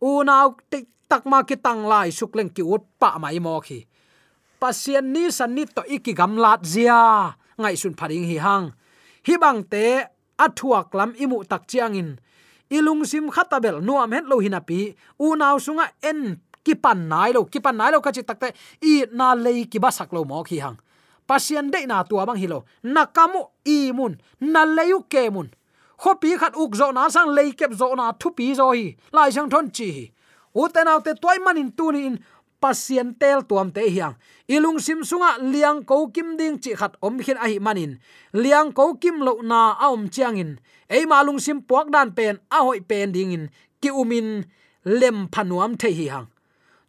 U 0.00 0.24
nau 0.24 0.56
te 0.70 0.88
tak 1.08 1.26
ma 1.26 1.42
ki 1.42 1.56
tang 1.56 1.84
lai 1.84 2.08
suk 2.10 2.32
leng 2.36 2.48
ki 2.48 2.62
ut 2.64 2.82
pa 3.00 3.18
mai 3.20 3.38
mo 3.38 3.60
khi 3.60 3.84
pasien 4.60 5.12
ni 5.12 5.30
san 5.30 5.54
ni 5.54 5.64
to 5.64 5.82
iki 5.86 6.12
gam 6.12 6.36
lat 6.36 6.64
zia. 6.64 7.34
Ngai 7.58 7.76
sun 7.76 7.94
pharing 7.98 8.26
hi 8.26 8.38
hang. 8.38 8.72
Hi 9.26 9.34
bang 9.36 9.62
te 9.62 9.86
athuak 10.38 10.94
lam 10.94 11.14
imu 11.18 11.44
tak 11.44 11.66
chiangin. 11.66 12.18
Ilung 12.70 13.04
sim 13.04 13.30
khatabel 13.30 13.80
nuam 13.80 14.12
het 14.12 14.24
lo 14.30 14.38
hinapi, 14.38 14.94
u 15.18 15.36
naw 15.36 15.56
sunga 15.58 15.86
en 16.02 16.40
ki 16.64 16.74
pan 16.74 17.08
nai 17.08 17.32
lo 17.32 17.44
ki 17.44 17.60
pan 17.60 17.76
nai 17.76 17.90
lo 17.92 18.00
ka 18.00 18.10
chi 18.12 18.22
takte, 18.22 18.52
i 18.82 19.04
na 19.12 19.34
lei 19.34 19.64
ki 19.64 19.78
ba 19.78 19.90
sak 19.90 20.12
lo 20.12 20.24
mo 20.24 20.42
khi 20.44 20.58
hang. 20.64 20.78
Pasien 21.28 21.70
de 21.70 21.86
na 21.86 22.02
tua 22.08 22.24
bang 22.26 22.40
hilo 22.40 22.64
nakamu 22.82 23.40
imun 23.64 24.16
na 24.40 24.64
leyu 24.64 25.04
kemun 25.12 25.48
khopi 25.98 26.38
khat 26.40 26.54
uk 26.56 26.72
zo 26.80 26.92
na 26.92 27.08
sang 27.08 27.30
lei 27.36 27.52
kep 27.52 27.72
zo 27.80 27.94
na 27.94 28.12
thu 28.20 28.30
pi 28.30 28.54
zo 28.54 28.70
hi, 28.72 28.96
lai 29.12 29.30
sang 29.30 29.50
thon 29.52 29.68
chi 29.76 29.90
u 30.54 30.68
te 30.74 30.80
naw 30.84 30.98
te 31.04 31.12
toy 31.22 31.38
manin 31.44 31.70
tu 31.76 31.92
ni 31.92 32.00
in 32.08 32.16
pasien 32.60 33.14
tel 33.20 33.42
tuam 33.48 33.70
te 33.70 33.82
hiang. 33.88 34.14
Ilung 34.48 34.78
sim 34.78 35.04
sunga, 35.04 35.38
liang 35.40 35.84
ko 35.84 36.08
kim 36.14 36.36
ding 36.36 36.58
chi 36.58 36.74
khat 36.74 36.96
om 37.00 37.18
khin 37.18 37.38
ahi 37.38 37.58
manin. 37.58 37.98
Liang 38.32 38.72
ko 38.72 38.94
kim 38.94 39.20
lo 39.20 39.40
na 39.42 39.76
a 39.78 39.90
om 39.90 40.08
chiang 40.08 40.36
in 40.36 40.58
ei 40.88 41.04
ma 41.06 41.22
lung 41.22 41.38
sim 41.38 41.60
puak 41.60 41.92
dan 41.92 42.12
pen, 42.16 42.38
a 42.50 42.58
hoi 42.64 42.80
pen 42.80 43.12
ding 43.12 43.32
in. 43.32 43.44
Ki 43.80 43.90
umin 43.90 44.44
lem 44.84 45.28
phanuam 45.28 45.76
the 45.78 45.88
hi 45.92 46.06
hang. 46.08 46.26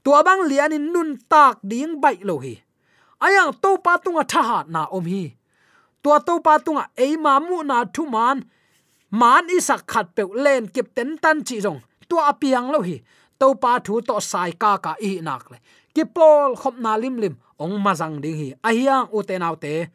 Tua 0.03 0.23
bang 0.23 0.47
lian 0.49 0.73
in 0.73 0.93
nun 0.93 1.17
tak 1.29 1.59
ding 1.61 2.01
bai 2.01 2.17
lo 2.23 2.39
hi. 2.39 2.55
Ayang 3.21 3.53
to 3.61 3.77
pa 3.83 3.97
tunga 3.97 4.23
tha 4.23 4.63
na 4.67 4.87
om 4.91 5.05
hi. 5.05 5.35
Tua 6.03 6.19
to 6.19 6.39
pa 6.39 6.57
tunga 6.57 6.89
ei 6.97 7.17
ma 7.17 7.39
mu 7.39 7.63
na 7.63 7.85
thu 7.85 8.05
man. 8.05 8.43
Man 9.11 9.49
isak 9.49 9.87
khat 9.87 10.15
pe 10.15 10.23
len 10.33 10.67
kip 10.73 10.95
ten 10.95 11.17
tan 11.17 11.43
chi 11.43 11.59
jong 11.59 11.81
tua 12.09 12.31
apiang 12.31 12.71
lo 12.71 12.81
hi 12.81 12.97
to 13.39 13.55
pa 13.55 13.79
thu 13.85 14.01
to 14.01 14.19
sai 14.31 14.51
ka 14.51 14.77
ka 14.77 14.93
i 15.09 15.11
nak 15.27 15.51
le. 15.51 15.57
Ki 15.95 16.03
pol 16.15 16.55
khop 16.61 16.75
na 16.83 16.95
lim 17.01 17.15
lim, 17.23 17.35
ong 17.63 17.75
ma 17.83 17.93
jang 17.99 18.21
ding 18.23 18.37
hi. 18.41 18.47
Ahiang 18.67 19.07
u 19.15 19.23
te 19.23 19.35
nau 19.39 19.55
te. 19.55 19.87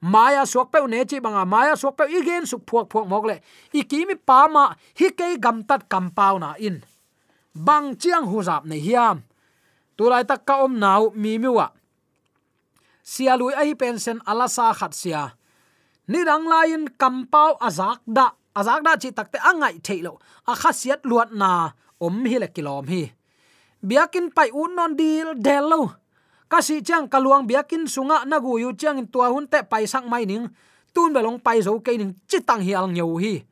Maya 0.00 0.42
suak 0.48 0.72
pe 0.72 0.78
ne 0.92 1.04
chi 1.04 1.20
banga 1.20 1.44
maya 1.44 1.74
suak 1.76 1.94
pe 1.98 2.04
igen 2.08 2.46
suk 2.46 2.62
phuak 2.68 2.86
phuak 2.92 3.06
mok 3.10 3.24
le. 3.28 3.36
I 3.78 3.82
ki 3.90 4.06
mi 4.08 4.14
pa 4.14 4.48
ma 4.48 4.64
hi 4.98 5.08
ke 5.18 5.36
gam 5.44 5.64
tat 5.68 5.88
kam 5.92 6.10
pau 6.16 6.38
na 6.38 6.54
in. 6.66 6.80
Bang 7.66 7.96
chiang 8.00 8.24
hu 8.30 8.38
zap 8.42 8.64
ne 8.64 8.76
hiam 8.80 9.26
tulai 9.96 10.24
tak 10.24 10.46
ka 10.48 10.64
om 10.64 10.78
nau 10.80 11.12
mi 11.12 11.36
mi 11.36 11.50
wa 11.58 11.68
sia 13.10 13.34
lui 13.36 13.52
ai 13.52 13.74
pension 13.74 14.22
ala 14.30 14.46
sa 14.48 14.72
khat 14.72 14.94
sia. 14.94 15.34
Ni 16.08 16.20
dang 16.24 16.46
lain 16.46 16.82
kampau 17.00 17.58
azak 17.60 18.00
da. 18.06 18.32
Azak 18.50 18.80
da 18.86 18.92
chi 19.02 19.10
takte 19.14 19.38
angai 19.50 19.78
thailo 19.86 20.18
a 20.50 20.54
khasiat 20.54 21.00
luat 21.04 21.30
na 21.40 21.70
om 22.00 22.24
hi 22.24 22.40
le 22.40 22.48
kilom 22.48 22.88
hi. 22.88 23.12
Biakin 23.84 24.32
pai 24.32 24.50
un 24.52 24.72
non 24.76 24.96
dil 24.96 25.36
delo 25.36 25.92
kasi 26.50 26.82
chang 26.82 27.06
kaluang 27.06 27.46
biakin 27.46 27.86
sunga 27.86 28.24
nagu 28.24 28.58
yu 28.58 28.72
chang 28.74 28.98
in 28.98 29.06
tua 29.06 29.28
hun 29.30 29.46
te 29.46 29.62
pai 29.62 29.86
sang 29.86 30.08
mai 30.08 30.24
ning. 30.24 30.48
Tun 30.90 31.14
belong 31.14 31.38
pai 31.38 31.62
zo 31.62 31.78
ke 31.78 31.94
ning 31.94 32.16
chitang 32.26 32.64
hi 32.66 32.74
al 32.74 32.90
nyau 32.90 33.20
hi. 33.22 33.44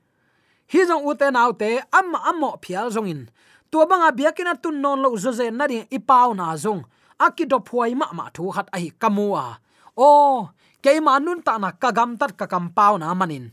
Hi 0.68 0.80
jong 0.88 1.04
u 1.06 1.14
te 1.14 1.30
nau 1.30 1.52
te 1.52 1.78
am 1.92 2.16
amo 2.16 2.58
phial 2.64 2.90
zong 2.90 3.08
in. 3.08 3.22
Tua 3.70 3.86
banga 3.86 4.10
biakin 4.10 4.56
tun 4.58 4.80
non 4.80 5.00
lo 5.00 5.16
zo 5.16 5.30
zen 5.30 5.56
na 5.56 5.64
ri 5.70 5.86
ipau 5.92 6.34
na 6.34 6.56
zong. 6.56 6.82
Akido 7.18 7.58
phuai 7.60 7.94
ma 7.94 8.10
ma 8.12 8.30
thu 8.34 8.50
hat 8.54 8.68
ai 8.70 8.94
kamua 8.94 9.58
o 9.98 10.46
ke 10.78 10.94
manun 11.02 11.42
ta 11.42 11.58
na 11.58 11.74
kagam 11.74 12.14
tat 12.14 12.38
kakam 12.38 12.70
pau 12.70 12.94
na 12.98 13.14
manin. 13.14 13.50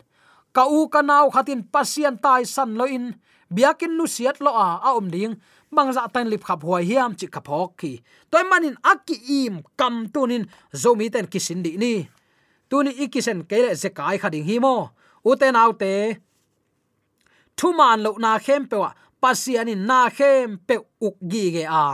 Ka 0.54 0.70
u 0.70 0.88
ka 0.88 1.02
nau 1.02 1.34
khatin 1.34 1.66
pasian 1.74 2.16
tai 2.18 2.46
san 2.46 2.78
lo 2.78 2.86
in 2.86 3.16
biakin 3.52 3.98
nu 3.98 4.06
siat 4.08 4.42
lo 4.42 4.52
a 4.52 4.80
a 4.88 4.90
om 4.96 5.10
ding. 5.12 5.36
Bangza 5.76 6.08
tan 6.14 6.30
lip 6.30 6.44
khap 6.48 6.62
huai 6.64 6.84
hiam 6.90 7.12
chi 7.20 7.28
ka 7.28 7.42
phok 7.48 7.72
ki 7.80 7.92
toy 8.32 8.44
manin 8.50 8.76
aki 8.92 9.16
im 9.46 9.56
kam 9.80 10.08
tunin 10.14 10.44
zomi 10.82 11.12
ten 11.14 11.28
kisin 11.28 11.64
di 11.66 11.78
ni. 11.78 11.94
Tuni 12.70 12.92
ikisen 13.04 13.44
kele 13.50 13.76
ze 13.76 13.90
kai 13.90 14.18
khading 14.22 14.48
hi 14.50 14.56
mo. 14.60 14.76
Uten 15.26 15.56
autte 15.56 15.94
thuman 17.58 18.04
lo 18.06 18.12
na 18.24 18.32
khem 18.46 18.64
pewa 18.70 18.90
pasianin 19.22 19.82
na 19.90 20.00
khem 20.18 20.60
pe 20.68 20.76
uk 21.08 21.18
gi 21.32 21.44
ge 21.56 21.64
a. 21.84 21.86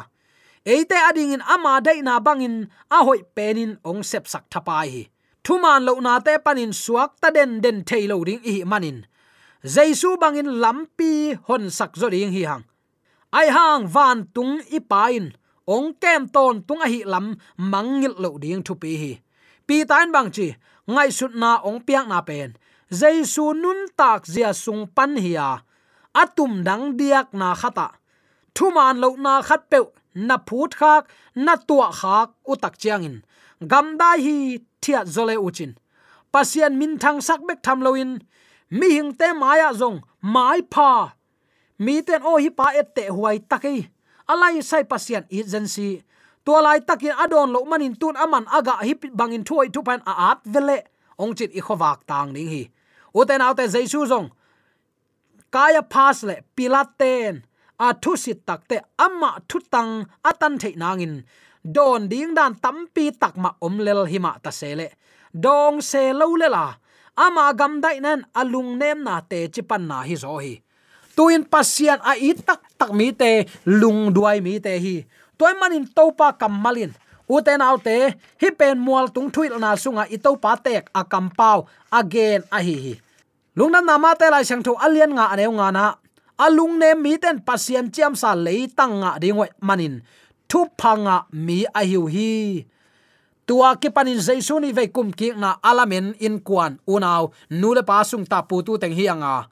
Eite 0.66 0.98
ading 1.10 1.34
in 1.36 1.44
ama 1.54 1.82
dei 1.82 2.00
na 2.02 2.20
bangin 2.20 2.56
a 2.96 2.98
hoi 3.08 3.22
penin 3.36 3.72
ong 3.90 4.04
sep 4.10 4.26
sak 4.28 4.46
thapai 4.52 4.88
hi. 4.94 5.04
Thuman 5.44 5.82
lo 5.88 5.94
na 6.06 6.20
te 6.26 6.34
panin 6.46 6.74
suak 6.84 7.12
ta 7.22 7.30
den 7.36 7.62
den 7.64 7.78
thailo 7.90 8.18
ding 8.28 8.42
i 8.46 8.64
manin 8.72 8.98
jaisu 9.64 10.18
bangin 10.18 10.60
lampi 10.62 11.36
hon 11.48 11.70
sak 11.70 11.92
zo 12.00 12.10
ding 12.10 12.32
hi 12.32 12.44
hang. 12.50 12.64
Ai 13.32 13.48
hang 13.50 13.88
van 13.88 14.26
tung 14.34 14.60
ipain 14.78 15.26
ong 15.66 15.94
kem 16.02 16.28
ton 16.28 16.62
tung 16.68 16.82
a 16.86 16.88
hi 16.88 17.04
lam 17.06 17.36
mangil 17.58 18.14
lo 18.24 18.38
ding 18.44 18.62
thu 18.66 18.74
pi 18.82 18.92
hi. 19.02 19.12
Pi 19.68 19.84
tan 19.90 20.12
bang 20.12 20.30
chi, 20.36 20.48
ngai 20.88 21.10
sut 21.18 21.34
na 21.42 21.52
ong 21.68 21.80
piang 21.88 22.08
na 22.10 22.22
pen. 22.22 22.50
Jaisu 23.00 23.54
nun 23.54 23.80
tak 24.00 24.22
zia 24.34 24.54
sung 24.54 24.88
pan 24.96 25.16
hi 25.16 25.34
a. 25.36 25.52
Atum 26.22 26.64
dang 26.68 26.98
diak 26.98 27.28
na 27.34 27.56
khata. 27.56 27.88
Thuman 28.56 29.00
lo 29.00 29.10
na 29.16 29.42
khat 29.42 29.62
pe 29.72 29.80
na 30.28 30.36
phut 30.48 30.72
khak, 30.80 31.04
na 31.36 31.56
tua 31.56 31.88
khak 32.00 32.30
utak 32.52 32.76
chiang 32.82 33.04
in. 33.04 33.18
Gam 33.72 33.98
da 34.00 34.10
hi 34.26 34.60
thia 34.82 35.00
zole 35.06 35.36
uchin 35.48 35.72
pasian 36.32 36.80
min 36.80 36.98
thang 36.98 37.20
sak 37.22 37.40
bek 37.48 37.60
tham 37.64 37.80
loin 37.86 38.20
mi 38.72 38.88
hing 38.96 39.12
te 39.20 39.28
maya 39.42 39.70
zong 39.74 40.00
mai 40.34 40.62
pa, 40.74 41.14
mi 41.80 42.02
ten 42.08 42.22
o 42.24 42.38
hi 42.38 42.50
pa 42.50 42.68
et 42.80 42.96
te 42.96 43.04
huai 43.16 43.38
taki. 43.50 43.76
Alai 44.32 44.62
sai 44.64 44.84
pasian 44.84 45.26
agency. 45.30 46.02
Tua 46.46 46.62
lai 46.62 46.80
takin 46.80 47.16
adon 47.24 47.52
lo 47.54 47.66
manin 47.66 47.96
tun 48.02 48.16
aman 48.16 48.46
aga 48.58 48.76
hi 48.88 48.94
bangin 49.20 49.44
thoi 49.44 49.68
thu 49.74 49.82
pan 49.88 50.02
a 50.12 50.14
at 50.32 50.40
vele. 50.54 50.80
Ong 51.22 51.34
chit 51.38 51.52
i 51.60 51.62
khowak 51.68 52.00
tang 52.10 52.32
ning 52.34 52.50
hi. 52.54 52.64
Uten 53.20 53.42
autte 53.46 53.66
jaisu 53.74 54.02
zong. 54.12 54.28
Kaya 55.54 55.84
pas 55.94 56.24
le 56.24 56.36
pilaten 56.56 57.44
a 57.86 57.88
thu 58.02 58.16
sit 58.24 58.40
takte 58.48 58.78
amma 59.06 59.32
thu 59.50 59.58
tang 59.74 59.92
atan 60.30 60.54
thei 60.62 60.74
nangin. 60.82 61.16
Don 61.76 62.08
ding 62.12 62.34
dan 62.38 62.54
tampi 62.64 63.06
takma 63.22 63.50
omlel 63.66 64.02
hima 64.12 64.32
ta 64.44 64.52
sele 64.60 64.88
dong 65.34 65.82
se 65.82 66.14
lo 66.14 66.28
le 66.42 66.48
la 66.56 66.66
ama 67.16 67.52
gam 67.54 67.82
dai 67.84 68.00
nan 68.00 68.24
alung 68.34 68.78
nem 68.80 69.04
na 69.04 69.22
te 69.22 69.48
chipan 69.54 69.88
na 69.88 70.02
hi 70.08 70.16
zo 70.16 70.38
hi. 70.40 70.62
Tuin 71.16 71.44
pasian 71.44 72.00
a 72.02 72.16
i 72.16 72.32
tak 72.34 72.62
tak 72.80 72.92
mi 72.96 73.12
te, 73.12 73.46
lung 73.68 74.16
duai 74.16 74.40
mi 74.42 74.60
te 74.64 74.74
hi. 74.80 75.04
Toy 75.38 75.54
manin 75.60 75.86
topa 75.90 76.32
kamalin 76.40 76.92
uten 77.32 77.64
autte 77.64 78.16
hi 78.42 78.50
pen 78.52 78.80
mual 78.80 79.08
tung 79.12 79.32
thuil 79.32 79.56
na 79.60 79.76
sunga 79.76 80.04
i 80.08 80.18
topa 80.20 80.56
tek 80.60 80.92
a 80.92 81.02
kampau 81.04 81.68
again 81.92 82.44
a 82.52 82.60
hi 82.60 82.76
hi. 82.86 82.94
Lungnam 83.58 83.84
nama 83.84 84.16
te 84.16 84.32
lai 84.32 84.48
sang 84.48 84.64
tho 84.64 84.80
alian 84.80 85.12
nga 85.12 85.32
aneu 85.34 85.52
nga 85.60 85.68
na. 85.76 85.86
Alung 86.40 86.80
ne 86.80 86.96
mi 86.96 87.20
ten 87.20 87.44
pasian 87.44 87.92
chiam 87.92 88.16
sa 88.16 88.32
lei 88.36 88.72
tang 88.72 89.04
nga 89.04 89.20
dingoi 89.22 89.52
manin. 89.60 90.00
Thu 90.50 90.72
phanga 90.80 91.28
mi 91.32 91.68
a 91.80 91.82
hiu 91.84 92.08
hi 92.08 92.64
tua 93.48 93.76
ki 93.76 93.90
panin 93.90 94.20
jaisu 94.20 94.60
ni 94.60 94.72
ve 94.72 94.88
kum 94.88 95.12
ki 95.12 95.34
na 95.38 95.58
alamen 95.64 96.14
in 96.20 96.40
kwan 96.40 96.80
unaw 96.88 97.32
nule 97.50 97.82
le 97.82 97.84
pasung 97.84 98.26
ta 98.28 98.42
pu 98.42 98.62
tu 98.66 98.78
teng 98.78 98.94
hianga. 98.94 99.50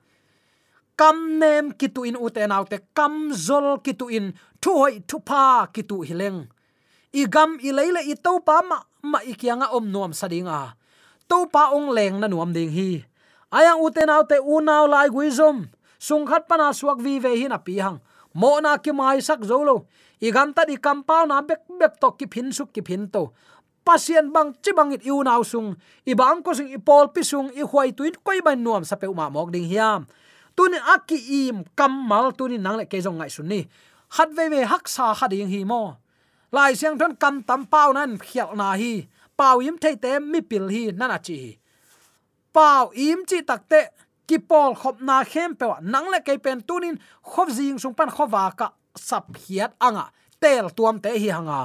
Kam 1.00 1.40
nem 1.40 1.72
ki 1.72 1.88
tu 1.96 2.04
in 2.04 2.20
uten 2.20 2.52
autte 2.52 2.78
kam 2.98 3.32
zol 3.32 3.80
ki 3.84 3.94
tu 4.00 4.06
in, 4.12 4.34
thu 4.62 4.72
hoi 4.82 5.00
thu 5.08 5.18
pa 5.20 5.68
ki 5.74 5.84
tu 5.90 6.04
hileng. 6.08 6.48
I 7.14 7.26
gam 7.26 7.58
i 7.64 7.72
leile 7.72 8.02
i 8.06 8.16
to 8.16 8.40
pa 8.46 8.62
ma 8.62 8.78
ma 9.04 9.20
i 9.26 9.34
om 9.78 9.86
nuam 9.92 10.14
sadinga 10.14 10.76
to 11.30 11.46
pa 11.54 11.70
ong 11.78 11.94
leng 11.94 12.18
na 12.20 12.28
nuam 12.28 12.50
ding 12.50 12.74
hi. 12.74 13.06
Ayang 13.54 13.82
uten 13.86 14.10
autte 14.10 14.38
unaw 14.42 14.86
lai 14.90 15.10
guizom 15.10 15.70
sung 15.98 16.26
khat 16.26 16.50
pana 16.50 16.74
suak 16.74 16.98
vi 17.02 17.22
ve 17.22 17.38
hi 17.38 17.46
na 17.48 17.58
pi 17.58 17.78
hang. 17.78 18.02
Mo 18.34 18.60
na 18.62 18.78
ki 18.78 18.92
mai 18.92 19.22
sak 19.22 19.42
zolo 19.46 19.86
i 20.22 20.30
gam 20.34 20.54
ta 20.54 20.66
di 20.66 20.78
kampau 20.78 21.26
na 21.30 21.42
bek 21.42 21.66
bek 21.80 21.94
to 22.02 22.10
ki 22.18 22.26
phin 22.30 22.50
suk 22.54 22.74
ki 22.74 22.82
phin 22.82 23.10
to 23.10 23.30
pasien 23.90 24.30
bang 24.30 24.54
chibangit 24.62 25.02
bang 25.02 25.18
it 25.18 25.26
naw 25.26 25.42
sung. 25.42 25.74
I 26.06 26.14
bang 26.14 26.46
ko 26.46 26.54
sung 26.54 26.70
i 26.70 26.78
pol 26.78 27.10
pi 27.10 27.26
sung 27.26 27.50
i 27.58 27.66
huai 27.66 27.90
tuin 27.98 28.14
koi 28.22 28.40
ban 28.46 28.62
nuam 28.62 28.86
sape 28.86 29.10
uma 29.10 29.26
mok 29.34 29.50
ding 29.50 29.66
hiam. 29.66 30.06
Tuni 30.54 30.78
aki 30.78 31.18
im 31.50 31.66
kammal 31.74 32.30
tuni 32.38 32.62
nang 32.62 32.78
le 32.78 32.86
ke 32.86 33.02
jong 33.02 33.18
ngai 33.18 33.32
sunni 33.34 33.66
hat 34.16 34.30
ve 34.38 34.46
ve 34.54 34.62
hak 34.62 34.86
sa 34.86 35.18
kha 35.18 35.26
ding 35.26 35.50
hi 35.50 35.66
mo. 35.66 35.98
Lai 36.54 36.78
siang 36.78 37.02
thon 37.02 37.18
kam 37.18 37.42
tam 37.42 37.66
pau 37.66 37.90
nan 37.98 38.22
khial 38.22 38.54
na 38.54 38.78
hi. 38.78 39.10
Pau 39.34 39.58
im 39.58 39.78
thei 39.82 39.96
te 39.98 40.20
mi 40.20 40.42
pil 40.42 40.70
hi 40.70 40.84
nana 40.94 41.18
chi 41.18 41.58
pau 42.54 42.90
im 42.94 43.26
chi 43.30 43.42
takte 43.50 43.82
ki 44.28 44.38
pol 44.50 44.74
khop 44.82 45.02
na 45.02 45.24
khem 45.24 45.56
pe 45.60 45.66
nang 45.82 46.08
le 46.14 46.20
ke 46.28 46.38
pen 46.46 46.62
tunin 46.68 46.96
khop 47.24 47.48
jing 47.58 47.78
sung 47.82 47.94
pan 47.98 48.10
khowa 48.10 48.44
ka 48.60 48.68
sap 48.96 49.26
hiat 49.44 49.72
anga. 49.82 50.06
Tel 50.42 50.70
tuam 50.78 51.00
te 51.04 51.10
hi 51.22 51.30
hanga 51.38 51.62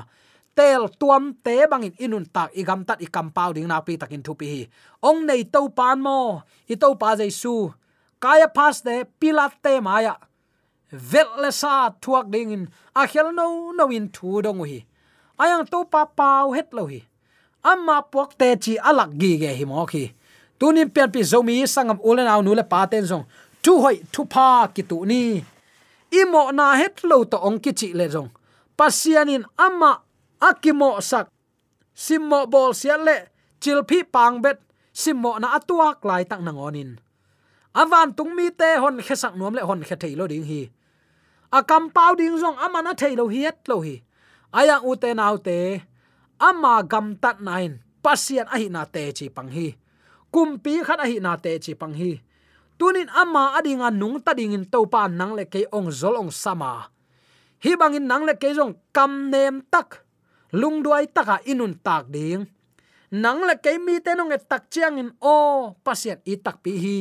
tel 0.57 0.89
tuam 1.01 1.35
te 1.45 1.67
bangin 1.71 1.95
inun 2.05 2.27
tak 2.35 2.51
igam 2.61 2.81
tat 2.89 3.03
i 3.05 3.07
kam 3.15 3.29
pau 3.37 3.51
ding 3.53 3.69
na 3.69 3.81
pi 3.87 3.97
takin 4.01 4.23
thu 4.23 4.33
pi 4.41 4.47
hi. 4.53 4.63
Ong 5.09 5.27
nei 5.29 5.43
to 5.55 5.69
pan 5.79 5.99
mo, 6.07 6.43
i 6.73 6.75
to 6.83 6.89
pa 7.01 7.17
jaisu 7.19 7.75
kaya 8.25 8.49
pas 8.49 8.81
de 8.81 9.05
pilate 9.21 9.75
maya. 9.85 10.17
Vetle 10.89 11.51
sa 11.53 11.91
thuak 12.03 12.31
ding 12.33 12.53
in, 12.57 12.65
a 12.97 13.03
khel 13.11 13.29
no 13.39 13.73
no 13.77 13.85
in 13.91 14.09
thu 14.15 14.41
dong 14.41 14.65
hi. 14.65 14.81
Ayang 15.37 15.67
to 15.73 15.85
pa 15.93 16.03
pau 16.19 16.57
het 16.57 16.73
lo 16.73 16.87
hi. 16.87 17.01
Amma 17.71 17.97
pok 18.13 18.31
te 18.41 18.49
chi 18.65 18.73
alak 18.89 19.11
gi 19.21 19.33
ge 19.43 19.51
hi 19.59 19.65
mo 19.71 19.85
khi. 19.93 20.05
Tunin 20.59 20.89
pian 20.95 21.11
pi 21.15 21.21
zomi 21.31 21.57
sangam 21.75 21.99
ulen 22.09 22.31
aw 22.33 22.41
nu 22.43 22.53
le 22.55 22.65
pa 22.73 22.81
ten 22.93 23.05
zong. 23.11 23.25
Tu 23.65 23.73
hoi 23.83 23.97
tu 24.13 24.25
pa 24.35 24.49
ki 24.75 24.83
tu 24.91 24.97
ni. 25.11 25.23
Imo 26.21 26.43
na 26.59 26.67
het 26.81 26.97
lo 27.11 27.19
to 27.31 27.37
ong 27.49 27.59
ki 27.65 27.73
chi 27.79 27.89
le 27.99 28.07
zong. 28.15 28.31
Pasianin 28.79 29.45
amma 29.67 29.91
akimo 30.49 31.01
sak 31.11 31.27
simmo 32.05 32.41
bol 32.53 32.77
sia 32.77 32.97
le 33.01 33.17
chilphi 33.63 34.05
pang 34.05 34.45
bet, 34.45 34.61
simmo 34.93 35.33
na 35.41 35.57
atuak 35.57 36.05
lai 36.09 36.25
tak 36.29 36.45
nangonin 36.45 37.01
avan 37.75 38.15
tung 38.15 38.33
mi 38.39 38.55
te 38.55 38.79
hon 38.79 39.03
khesak 39.03 39.35
nuam 39.35 39.55
le 39.59 39.63
hon 39.67 39.83
khe 39.83 39.97
thailo 39.99 40.25
ding 40.31 40.47
hi. 40.47 40.71
Akam 41.51 41.91
pau 41.91 42.15
ding 42.15 42.39
zong 42.39 42.59
amana 42.65 42.95
thailo 42.95 43.27
hiet 43.27 43.67
lo 43.69 43.83
hi. 43.83 43.99
Aya 44.55 44.79
u 44.89 44.95
te 44.95 45.11
nau 45.15 45.37
te, 45.47 45.83
ama 46.39 46.83
gam 46.87 47.19
tat 47.23 47.43
nain, 47.43 47.83
pasian 48.03 48.47
ahi 48.55 48.71
na 48.71 48.87
te 48.87 49.11
chi 49.11 49.27
pang 49.37 49.51
hi. 49.51 49.75
Kumpi 50.31 50.83
khat 50.87 51.03
ahi 51.03 51.19
na 51.19 51.35
te 51.45 51.59
chi 51.59 51.75
pang 51.75 51.95
hi. 51.95 52.23
Tunin 52.79 53.11
ama 53.11 53.59
adinga 53.59 53.91
nung 53.91 54.23
ta 54.23 54.35
ding 54.39 54.55
in 54.55 54.65
to 54.73 54.87
pa 54.87 55.11
nang 55.11 55.35
le 55.35 55.45
ke 55.51 55.67
ong 55.75 55.91
zol 55.91 56.15
ong 56.23 56.31
sama. 56.31 56.91
Hi 57.63 57.75
bangin 57.81 58.07
nang 58.07 58.23
le 58.27 58.35
ke 58.39 58.55
jong 58.55 58.75
kam 58.95 59.31
nem 59.31 59.63
tak 59.73 60.04
lung 60.53 60.83
duai 60.85 61.07
taka 61.09 61.41
inun 61.47 61.79
tak 61.81 62.11
ding. 62.11 62.45
Nang 63.15 63.47
la 63.47 63.55
ke 63.55 63.79
mi 63.79 64.01
te 64.03 64.13
nong 64.19 64.35
e 64.35 64.39
tak 64.43 64.67
chiang 64.71 64.99
in 64.99 65.11
o 65.23 65.71
pasien 65.85 66.19
i 66.27 66.35
tak 66.37 66.59
pi 66.67 66.73
hi. 66.75 66.99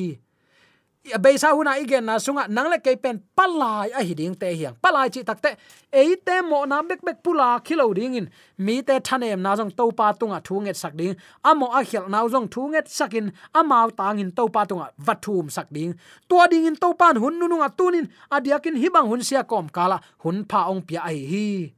Be 1.19 1.35
sa 1.35 1.51
huna 1.51 1.75
igen 1.83 2.05
na 2.05 2.15
sunga, 2.15 2.47
nang 2.47 2.69
la 2.71 2.77
ke 2.77 2.95
pen 2.95 3.19
palai 3.35 3.91
a 3.91 3.99
hiding 3.99 4.35
te 4.39 4.47
hiang. 4.55 4.75
Palai 4.79 5.09
chi 5.11 5.19
takte 5.23 5.57
e 5.91 6.15
te 6.15 6.35
mo 6.41 6.63
na 6.63 6.79
bek 6.79 7.01
bek 7.03 7.17
pula 7.25 7.59
khilo 7.59 7.91
ding 7.93 8.15
in. 8.15 8.29
Mi 8.57 8.81
te 8.81 8.99
thanem 8.99 9.41
na 9.41 9.55
jong 9.57 9.71
to 9.75 9.91
pa 9.91 10.13
tunga 10.13 10.39
thunget 10.39 10.77
sak 10.77 10.95
ding. 10.95 11.15
Amo 11.43 11.67
a 11.73 11.83
khel 11.83 12.07
na 12.07 12.23
jong 12.29 12.47
thunget 12.47 12.87
sakin 12.87 13.33
amao 13.53 13.89
tang 13.91 14.19
in 14.19 14.31
to 14.31 14.47
pa 14.47 14.63
tunga 14.63 14.93
vathum 14.95 15.51
sak 15.51 15.67
ding. 15.75 15.97
To 16.29 16.47
ding 16.47 16.65
in 16.69 16.75
to 16.75 16.93
pan 16.93 17.15
hun 17.17 17.35
nu 17.39 17.57
nga 17.57 17.69
tunin. 17.69 18.07
Adiakin 18.31 18.79
hibang 18.79 19.07
hun 19.11 19.23
sia 19.23 19.43
kom 19.43 19.67
kala, 19.67 19.99
hun 20.23 20.45
pha 20.45 20.69
ong 20.71 20.81
pia 20.87 21.01
ai 21.03 21.19
hi 21.31 21.73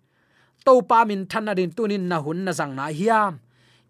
to 0.65 0.82
pa 0.89 1.06
min 1.06 1.25
thana 1.32 1.54
din 1.56 1.71
tunin 1.71 2.10
na 2.10 2.17
hun 2.19 2.39
na 2.45 2.51
zang 2.51 2.73
na 2.75 2.86
hiam. 2.89 3.39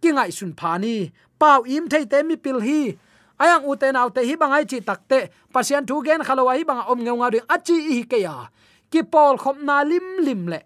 Ki 0.01 0.09
ngai 0.11 0.31
sun 0.37 0.51
pha 0.59 0.77
ni, 0.83 0.95
pau 1.39 1.63
im 1.75 1.87
thei 1.91 2.05
te 2.11 2.23
mi 2.27 2.35
pil 2.35 2.59
hi. 2.67 2.81
Ayang 3.41 3.63
uten 3.71 3.95
te 4.15 4.21
hi 4.27 4.35
bangai 4.41 4.63
chi 4.69 4.79
takte 4.79 5.19
pasian 5.53 5.83
thu 5.87 6.03
gen 6.05 6.21
khalowa 6.27 6.53
hi 6.57 6.63
banga 6.63 6.83
om 6.91 6.99
ngeu 7.03 7.17
nga 7.19 7.27
ri 7.33 7.39
achi 7.55 7.75
hi 7.95 7.99
ke 8.11 8.17
ya. 8.27 8.35
Ki 8.91 9.01
pol 9.03 9.35
khop 9.43 9.57
na 9.67 9.83
lim 9.83 10.07
lim 10.25 10.41
le. 10.51 10.61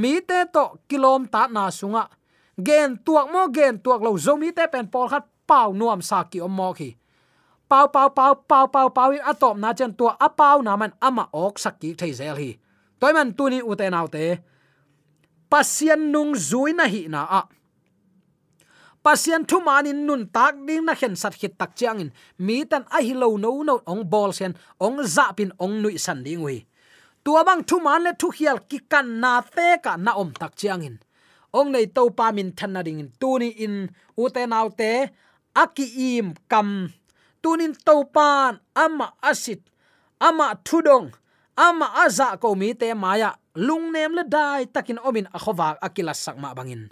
Mi 0.00 0.20
te 0.28 0.38
to 0.54 0.64
kilom 0.88 1.22
ta 1.32 1.42
na 1.46 1.70
sunga. 1.78 2.04
Gen 2.66 2.98
tuak 3.04 3.26
mo, 3.32 3.42
gen 3.56 3.74
tuak 3.84 4.00
lo 4.06 4.10
zo 4.24 4.36
mi 4.36 4.48
te 4.52 4.64
pen 4.72 4.86
pol 4.92 5.08
khat 5.12 5.24
pau 5.46 5.72
nuam 5.72 6.00
sa 6.02 6.24
ki 6.30 6.38
om 6.40 6.52
mo 6.58 6.72
khi. 6.78 6.90
Pau 7.68 7.86
pau 7.94 8.08
pau 8.08 8.32
pau 8.50 8.66
pau 8.74 8.88
pau 8.88 9.10
atom 9.30 9.60
na 9.60 9.72
chen 9.78 9.92
tua 9.92 10.16
a 10.20 10.28
pau 10.28 10.62
na 10.62 10.76
man 10.80 10.92
ama 11.00 11.24
ok 11.32 11.54
sakki 11.64 11.92
thei 11.98 12.12
zel 12.12 12.36
hi. 12.36 12.50
Toy 13.00 13.12
man 13.12 13.32
tu 13.36 13.44
ute 13.44 13.60
uten 13.70 13.92
te 14.12 14.24
pasian 15.50 16.12
nung 16.12 16.32
zui 16.48 16.72
na 16.72 16.84
hi 16.92 17.08
na 17.08 17.20
a. 17.40 17.42
Pasian 19.04 19.42
thu 19.48 19.60
manin 19.60 20.06
nun 20.06 20.22
tak 20.36 20.54
ding 20.66 20.84
na 20.84 20.94
khen 20.94 21.14
sat 21.16 21.34
khit 21.40 21.54
tak 21.60 21.76
chiang 21.78 22.00
in 22.04 22.10
mi 22.46 22.64
tan 22.70 22.84
a 22.96 22.98
hi 23.06 23.14
lo 23.22 23.36
no 23.36 23.62
no 23.62 23.74
ong 23.92 24.02
bol 24.12 24.32
sen, 24.38 24.52
ong 24.80 24.98
za 25.14 25.32
pin 25.36 25.50
ong 25.64 25.82
nui 25.82 25.96
san 25.98 26.20
ding 26.26 26.42
wi 26.46 26.56
tua 27.24 27.44
bang 27.44 27.62
thu 27.68 27.76
man 27.80 28.02
le 28.04 28.12
thu 28.20 28.28
hial 28.36 28.58
ki 28.68 28.78
kan 28.92 29.06
na 29.22 29.32
te 29.56 29.68
ka 29.84 29.92
na 29.96 30.12
om 30.22 30.30
tak 30.40 30.52
chiang 30.60 30.82
in 30.88 30.96
ong 31.58 31.72
nei 31.72 31.86
to 31.96 32.02
pa 32.18 32.26
min 32.36 32.52
than 32.58 32.72
na 32.72 32.82
ding 32.82 33.00
in. 33.00 33.08
Tu 33.20 33.30
ni 33.40 33.48
in, 33.64 33.88
u 34.16 34.28
te 34.34 34.42
nau 34.46 34.68
te 34.80 35.08
aki 35.62 35.86
im 36.16 36.34
kam. 36.50 36.92
Tunin 37.42 37.74
to 37.86 38.04
pan 38.14 38.60
ama 38.74 39.06
asit 39.22 39.62
ama 40.20 40.46
thudong 40.66 41.14
ama 41.56 41.86
aza 42.04 42.36
ko 42.42 42.54
mi 42.54 42.74
te 42.74 42.94
maya 42.94 43.30
lung 43.58 43.90
nem 43.90 44.14
le 44.14 44.22
dai 44.22 44.70
takin 44.70 45.02
omin 45.02 45.26
akhowak 45.34 45.82
akila 45.82 46.14
sakma 46.14 46.54
bangin. 46.54 46.86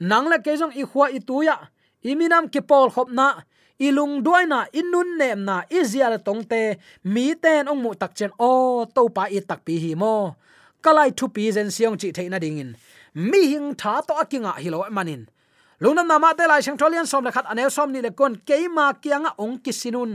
Nang 0.00 0.28
la 0.28 0.38
ke 0.44 0.52
jong 0.60 0.76
i 0.76 0.84
khwa 0.84 1.08
i 1.08 1.20
tuya. 1.24 1.56
Iminam 2.04 2.50
ke 2.52 2.60
pol 2.60 2.90
khop 2.90 3.08
na 3.08 3.40
ilung 3.80 4.20
duai 4.24 4.44
na 4.46 4.66
inun 4.74 5.16
nem 5.18 5.40
na 5.48 5.56
izial 5.70 6.18
tongte 6.26 6.76
mi 7.04 7.34
ten 7.34 7.70
ong 7.70 7.80
mu 7.82 7.90
tak 7.94 8.12
chen, 8.14 8.30
o 8.38 8.84
to 8.84 9.08
pa 9.08 9.24
i 9.30 9.40
tak 9.40 9.64
pi 9.64 9.78
hi 9.78 9.92
mo. 9.94 10.36
Kalai 10.84 11.10
thu 11.16 11.30
pi 11.30 11.48
zen 11.54 11.70
siong 11.70 11.96
chi 12.00 12.12
theina 12.12 12.38
dingin. 12.42 12.74
Mi 13.14 13.40
hing 13.52 13.74
tha 13.80 14.02
to 14.06 14.12
akinga 14.18 14.58
hilo 14.58 14.84
manin. 14.90 15.30
Lungnam 15.82 16.06
nama 16.06 16.34
te 16.34 16.44
lai 16.46 16.60
sang 16.60 16.78
tholian 16.78 17.06
som 17.06 17.24
le 17.24 17.30
khat 17.32 17.46
anel 17.50 17.70
som 17.70 17.90
ni 17.92 18.00
le 18.02 18.10
kon 18.10 18.34
keima 18.46 18.86
kianga 19.02 19.30
ong 19.38 19.58
kisinun. 19.64 20.12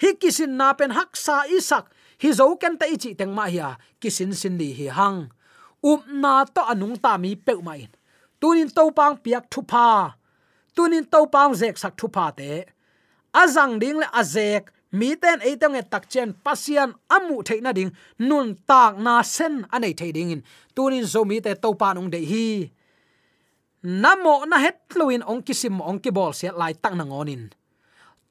Hi 0.00 0.10
kisin 0.20 0.56
na 0.56 0.72
pen 0.78 0.94
hak 0.94 1.16
sa 1.16 1.42
isak 1.48 1.90
hi 2.22 2.28
zo 2.38 2.56
ken 2.60 2.74
te 2.80 2.86
ichi 2.94 3.10
teng 3.18 3.32
ma 3.38 3.44
hiya 3.52 3.68
kisin 4.00 4.32
sin 4.40 4.54
li 4.60 4.68
hi 4.78 4.86
hang. 4.98 5.20
Up 5.90 6.02
na 6.22 6.44
to 6.54 6.62
anung 6.72 6.96
ta 7.04 7.12
mi 7.22 7.30
pe 7.46 7.54
ma 7.66 7.74
in. 7.84 7.92
Tunin 8.40 8.70
to 8.76 8.90
pang 8.98 9.16
piak 9.22 9.44
thu 9.52 9.62
pa 9.62 10.18
tunin 10.78 11.04
to 11.12 11.26
pang 11.34 11.52
zek 11.60 11.76
sak 11.82 11.94
thu 11.98 12.06
pa 12.16 12.30
te. 12.38 12.52
Azang 13.42 13.74
ding 13.82 13.98
le 14.02 14.06
azek 14.20 14.70
mi 14.98 15.08
ten 15.22 15.38
e 15.48 15.50
tang 15.60 15.74
e 15.80 15.82
tak 15.92 16.04
chen 16.12 16.30
pasian 16.44 16.90
amu 17.16 17.36
theina 17.46 17.70
ding, 17.78 17.90
nun 18.28 18.48
tak 18.70 18.94
na 19.04 19.14
sen 19.22 19.54
anei 19.74 19.94
thei 19.98 20.12
ding 20.16 20.30
in. 20.34 20.42
Tunin 20.74 21.06
zo 21.12 21.20
mi 21.30 21.36
te 21.44 21.52
to 21.62 21.70
pa 21.80 21.88
nong 21.92 22.10
de 22.14 22.20
hi. 22.30 22.46
Namo 24.02 24.34
na 24.50 24.56
het 24.64 24.78
luin 24.98 25.22
ong 25.30 25.42
kisim 25.46 25.76
ong 25.90 25.98
ki 26.02 26.10
bol 26.16 26.32
se 26.38 26.48
lai 26.60 26.74
tak 26.82 26.94
na 26.98 27.04
ngonin 27.10 27.42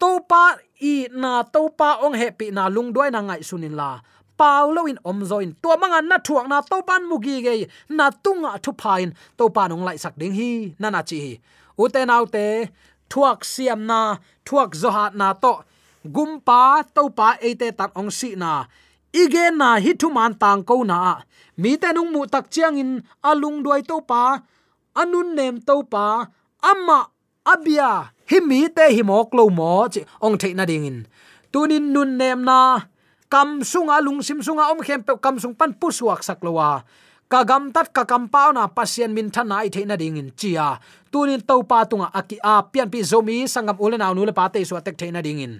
topa 0.02 0.44
i 0.82 1.08
na 1.22 1.44
topa 1.44 1.90
ong 2.06 2.16
happy 2.22 2.48
na 2.52 2.64
lung 2.76 2.90
doi 2.96 3.10
na 3.12 3.20
ngai 3.28 3.42
sunin 3.50 3.76
la. 3.80 4.00
Paulo 4.38 4.86
in 4.86 5.00
omzoin 5.10 5.50
to 5.62 5.70
manga 5.82 6.00
na 6.02 6.18
thuak 6.28 6.46
na 6.52 6.62
topan 6.62 7.02
mugi 7.10 7.36
ge 7.46 7.54
na 7.98 8.06
tunga 8.24 8.52
thu 8.64 8.72
pain 8.82 9.10
to 9.38 9.50
pan 9.56 9.74
ong 9.76 9.84
lai 9.88 9.98
sak 10.04 10.14
ding 10.20 10.36
hi. 10.40 10.52
Na 10.82 10.88
na 10.94 11.02
chi 11.10 11.22
ute 11.82 12.02
nau 12.10 12.26
thuak 13.10 13.40
siam 13.52 13.88
na, 13.90 14.20
thuak 14.46 14.72
zoha 14.82 15.06
na 15.20 15.34
to. 15.34 15.54
Gumpa 16.16 16.84
topa 16.96 17.30
ate 17.48 17.68
tak 17.80 17.92
ong 18.00 18.12
si 18.12 18.36
na. 18.36 18.52
Ige 19.12 19.46
na 19.60 19.70
hi 19.84 19.92
thu 20.00 20.08
man 20.18 20.34
tang 20.42 20.62
ko 20.64 20.84
na. 20.84 21.24
Mi 21.58 21.72
te 21.82 21.90
nung 21.96 22.12
mu 22.14 22.22
tak 22.34 22.46
chiang 22.54 22.78
in 22.78 22.92
alung 23.30 23.64
duai 23.64 23.82
topa. 23.90 24.24
Anun 25.02 25.36
nem 25.38 25.56
topa. 25.68 26.06
Amma 26.62 27.00
abia 27.46 27.92
hi 28.28 28.40
mi 28.44 28.68
te 28.68 28.86
hi 28.92 29.02
mok 29.04 29.32
lo 29.38 29.48
mo 29.50 29.88
chi 29.88 30.04
ong 30.22 30.36
the 30.38 30.54
na 30.54 30.66
ding 30.68 30.86
in. 30.86 31.00
Tunin 31.52 31.96
nun 31.96 32.18
nem 32.20 32.44
na 32.44 32.84
kam 33.32 33.64
sunga 33.64 34.04
lung 34.04 34.20
sim 34.22 34.44
sunga 34.44 34.72
om 34.72 34.80
khem 34.84 35.04
pe 35.04 35.14
kam 35.24 35.40
sung 35.40 35.56
pan 35.56 35.72
pu 35.74 35.88
suak 35.92 36.24
sak 36.24 36.44
lowa 36.44 36.84
ka 37.32 37.44
gam 37.44 37.72
tat 37.72 37.92
ka 37.96 38.04
kam 38.04 38.28
pa 38.28 38.52
na 38.52 38.68
pasien 38.68 39.12
min 39.16 39.32
thana 39.32 39.64
i 39.64 39.70
theina 39.72 39.96
ding 40.00 40.20
in 40.20 40.32
chia 40.40 40.80
tunin 41.12 41.40
to 41.44 41.64
pa 41.64 41.84
tunga 41.84 42.08
aki 42.20 42.40
a 42.44 42.64
pian 42.64 42.92
pi 42.92 43.00
zomi 43.04 43.48
sangam 43.48 43.80
ulen 43.80 44.04
aw 44.04 44.12
nule 44.16 44.32
pa 44.36 44.48
te 44.52 44.64
su 44.64 44.76
atek 44.76 44.96
theina 45.00 45.24
ding 45.24 45.40
in. 45.40 45.54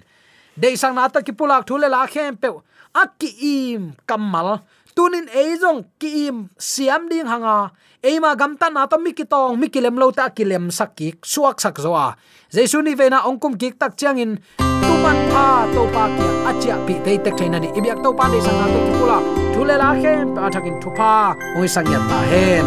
Dei 0.56 0.76
sang 0.76 0.96
na 0.96 1.08
ta 1.08 1.20
ki 1.20 1.32
pulak 1.32 1.64
thule 1.68 1.88
la 1.88 2.04
khem 2.04 2.36
pe 2.36 2.48
aki 2.92 3.28
im 3.40 3.96
kamal 4.08 4.60
tunin 4.98 5.30
eizong 5.30 5.86
ki 5.94 6.26
im 6.26 6.50
siam 6.58 7.06
ding 7.06 7.30
hanga. 7.30 7.70
Eima 8.02 8.34
gamta 8.34 8.66
na 8.66 8.90
to 8.90 8.98
mikitong 8.98 9.54
mikilem 9.54 9.94
lo 9.94 10.10
ta 10.10 10.34
kilem 10.34 10.74
sakik 10.74 11.22
suak 11.22 11.62
sak 11.62 11.78
zoa. 11.78 12.18
Jesu 12.50 12.82
ni 12.82 12.98
vena 12.98 13.22
ongkum 13.22 13.54
kik 13.54 13.78
tak 13.78 13.94
changin 13.94 14.42
tuman 14.58 15.18
pa 15.30 15.70
to 15.70 15.86
pa 15.94 16.10
kia 16.10 16.32
achia 16.50 16.76
pi 16.82 16.94
te 17.04 17.14
te 17.22 17.30
thaina 17.38 17.62
ni 17.62 17.70
ibyak 17.78 18.02
to 18.02 18.10
pa 18.10 18.26
de 18.26 18.42
sang 18.42 18.58
to 18.74 18.80
kula 18.98 19.18
thule 19.54 19.74
la 19.78 19.90
khem 20.02 20.34
pa 20.34 20.50
thakin 20.50 20.76
thupa 20.82 21.14
oi 21.54 21.68
sang 21.70 21.86
ya 21.86 22.02
ta 22.10 22.18
hen. 22.30 22.66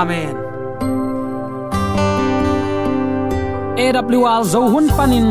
Amen. 0.00 0.34
AWR 3.76 4.42
zo 4.52 4.60
hun 4.72 4.88
panin 4.96 5.28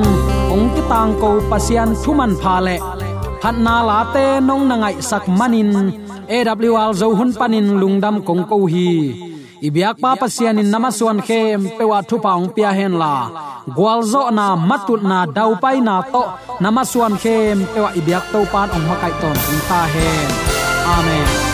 ong 0.53 0.69
ki 0.77 0.81
tang 0.85 1.17
ko 1.21 1.41
pasian 1.49 1.97
thuman 2.01 2.37
pha 2.37 2.57
le. 2.61 3.08
Hát 3.43 3.55
na 3.65 3.75
la 3.89 3.99
te 4.13 4.25
nong 4.47 4.67
na 4.69 4.75
ngai 4.75 4.95
sak 5.09 5.25
manin. 5.39 5.71
AWR 6.27 6.91
zo 6.99 7.07
hun 7.17 7.31
panin 7.39 7.67
lungdam 7.81 8.15
kong 8.27 8.43
ko 8.49 8.57
hi. 8.73 8.89
Ibyak 9.67 9.95
pa 10.03 10.11
pasian 10.19 10.59
in 10.61 10.71
namaswan 10.71 11.19
khem 11.27 11.59
pewa 11.77 11.99
thu 12.09 12.15
paung 12.25 12.47
pia 12.55 12.71
hen 12.77 12.93
la. 13.01 13.15
Gwalzo 13.75 14.23
na 14.37 14.45
matut 14.69 15.01
na 15.11 15.19
dau 15.35 15.51
pai 15.63 15.77
na 15.87 15.95
to 16.13 16.23
namaswan 16.63 17.15
khem 17.23 17.57
pewa 17.73 17.89
ibyak 17.99 18.25
to 18.31 18.39
pan 18.51 18.69
ong 18.75 18.85
makai 18.89 19.13
ton 19.21 19.37
ta 19.69 19.81
hen. 19.93 20.29
Amen. 20.95 21.48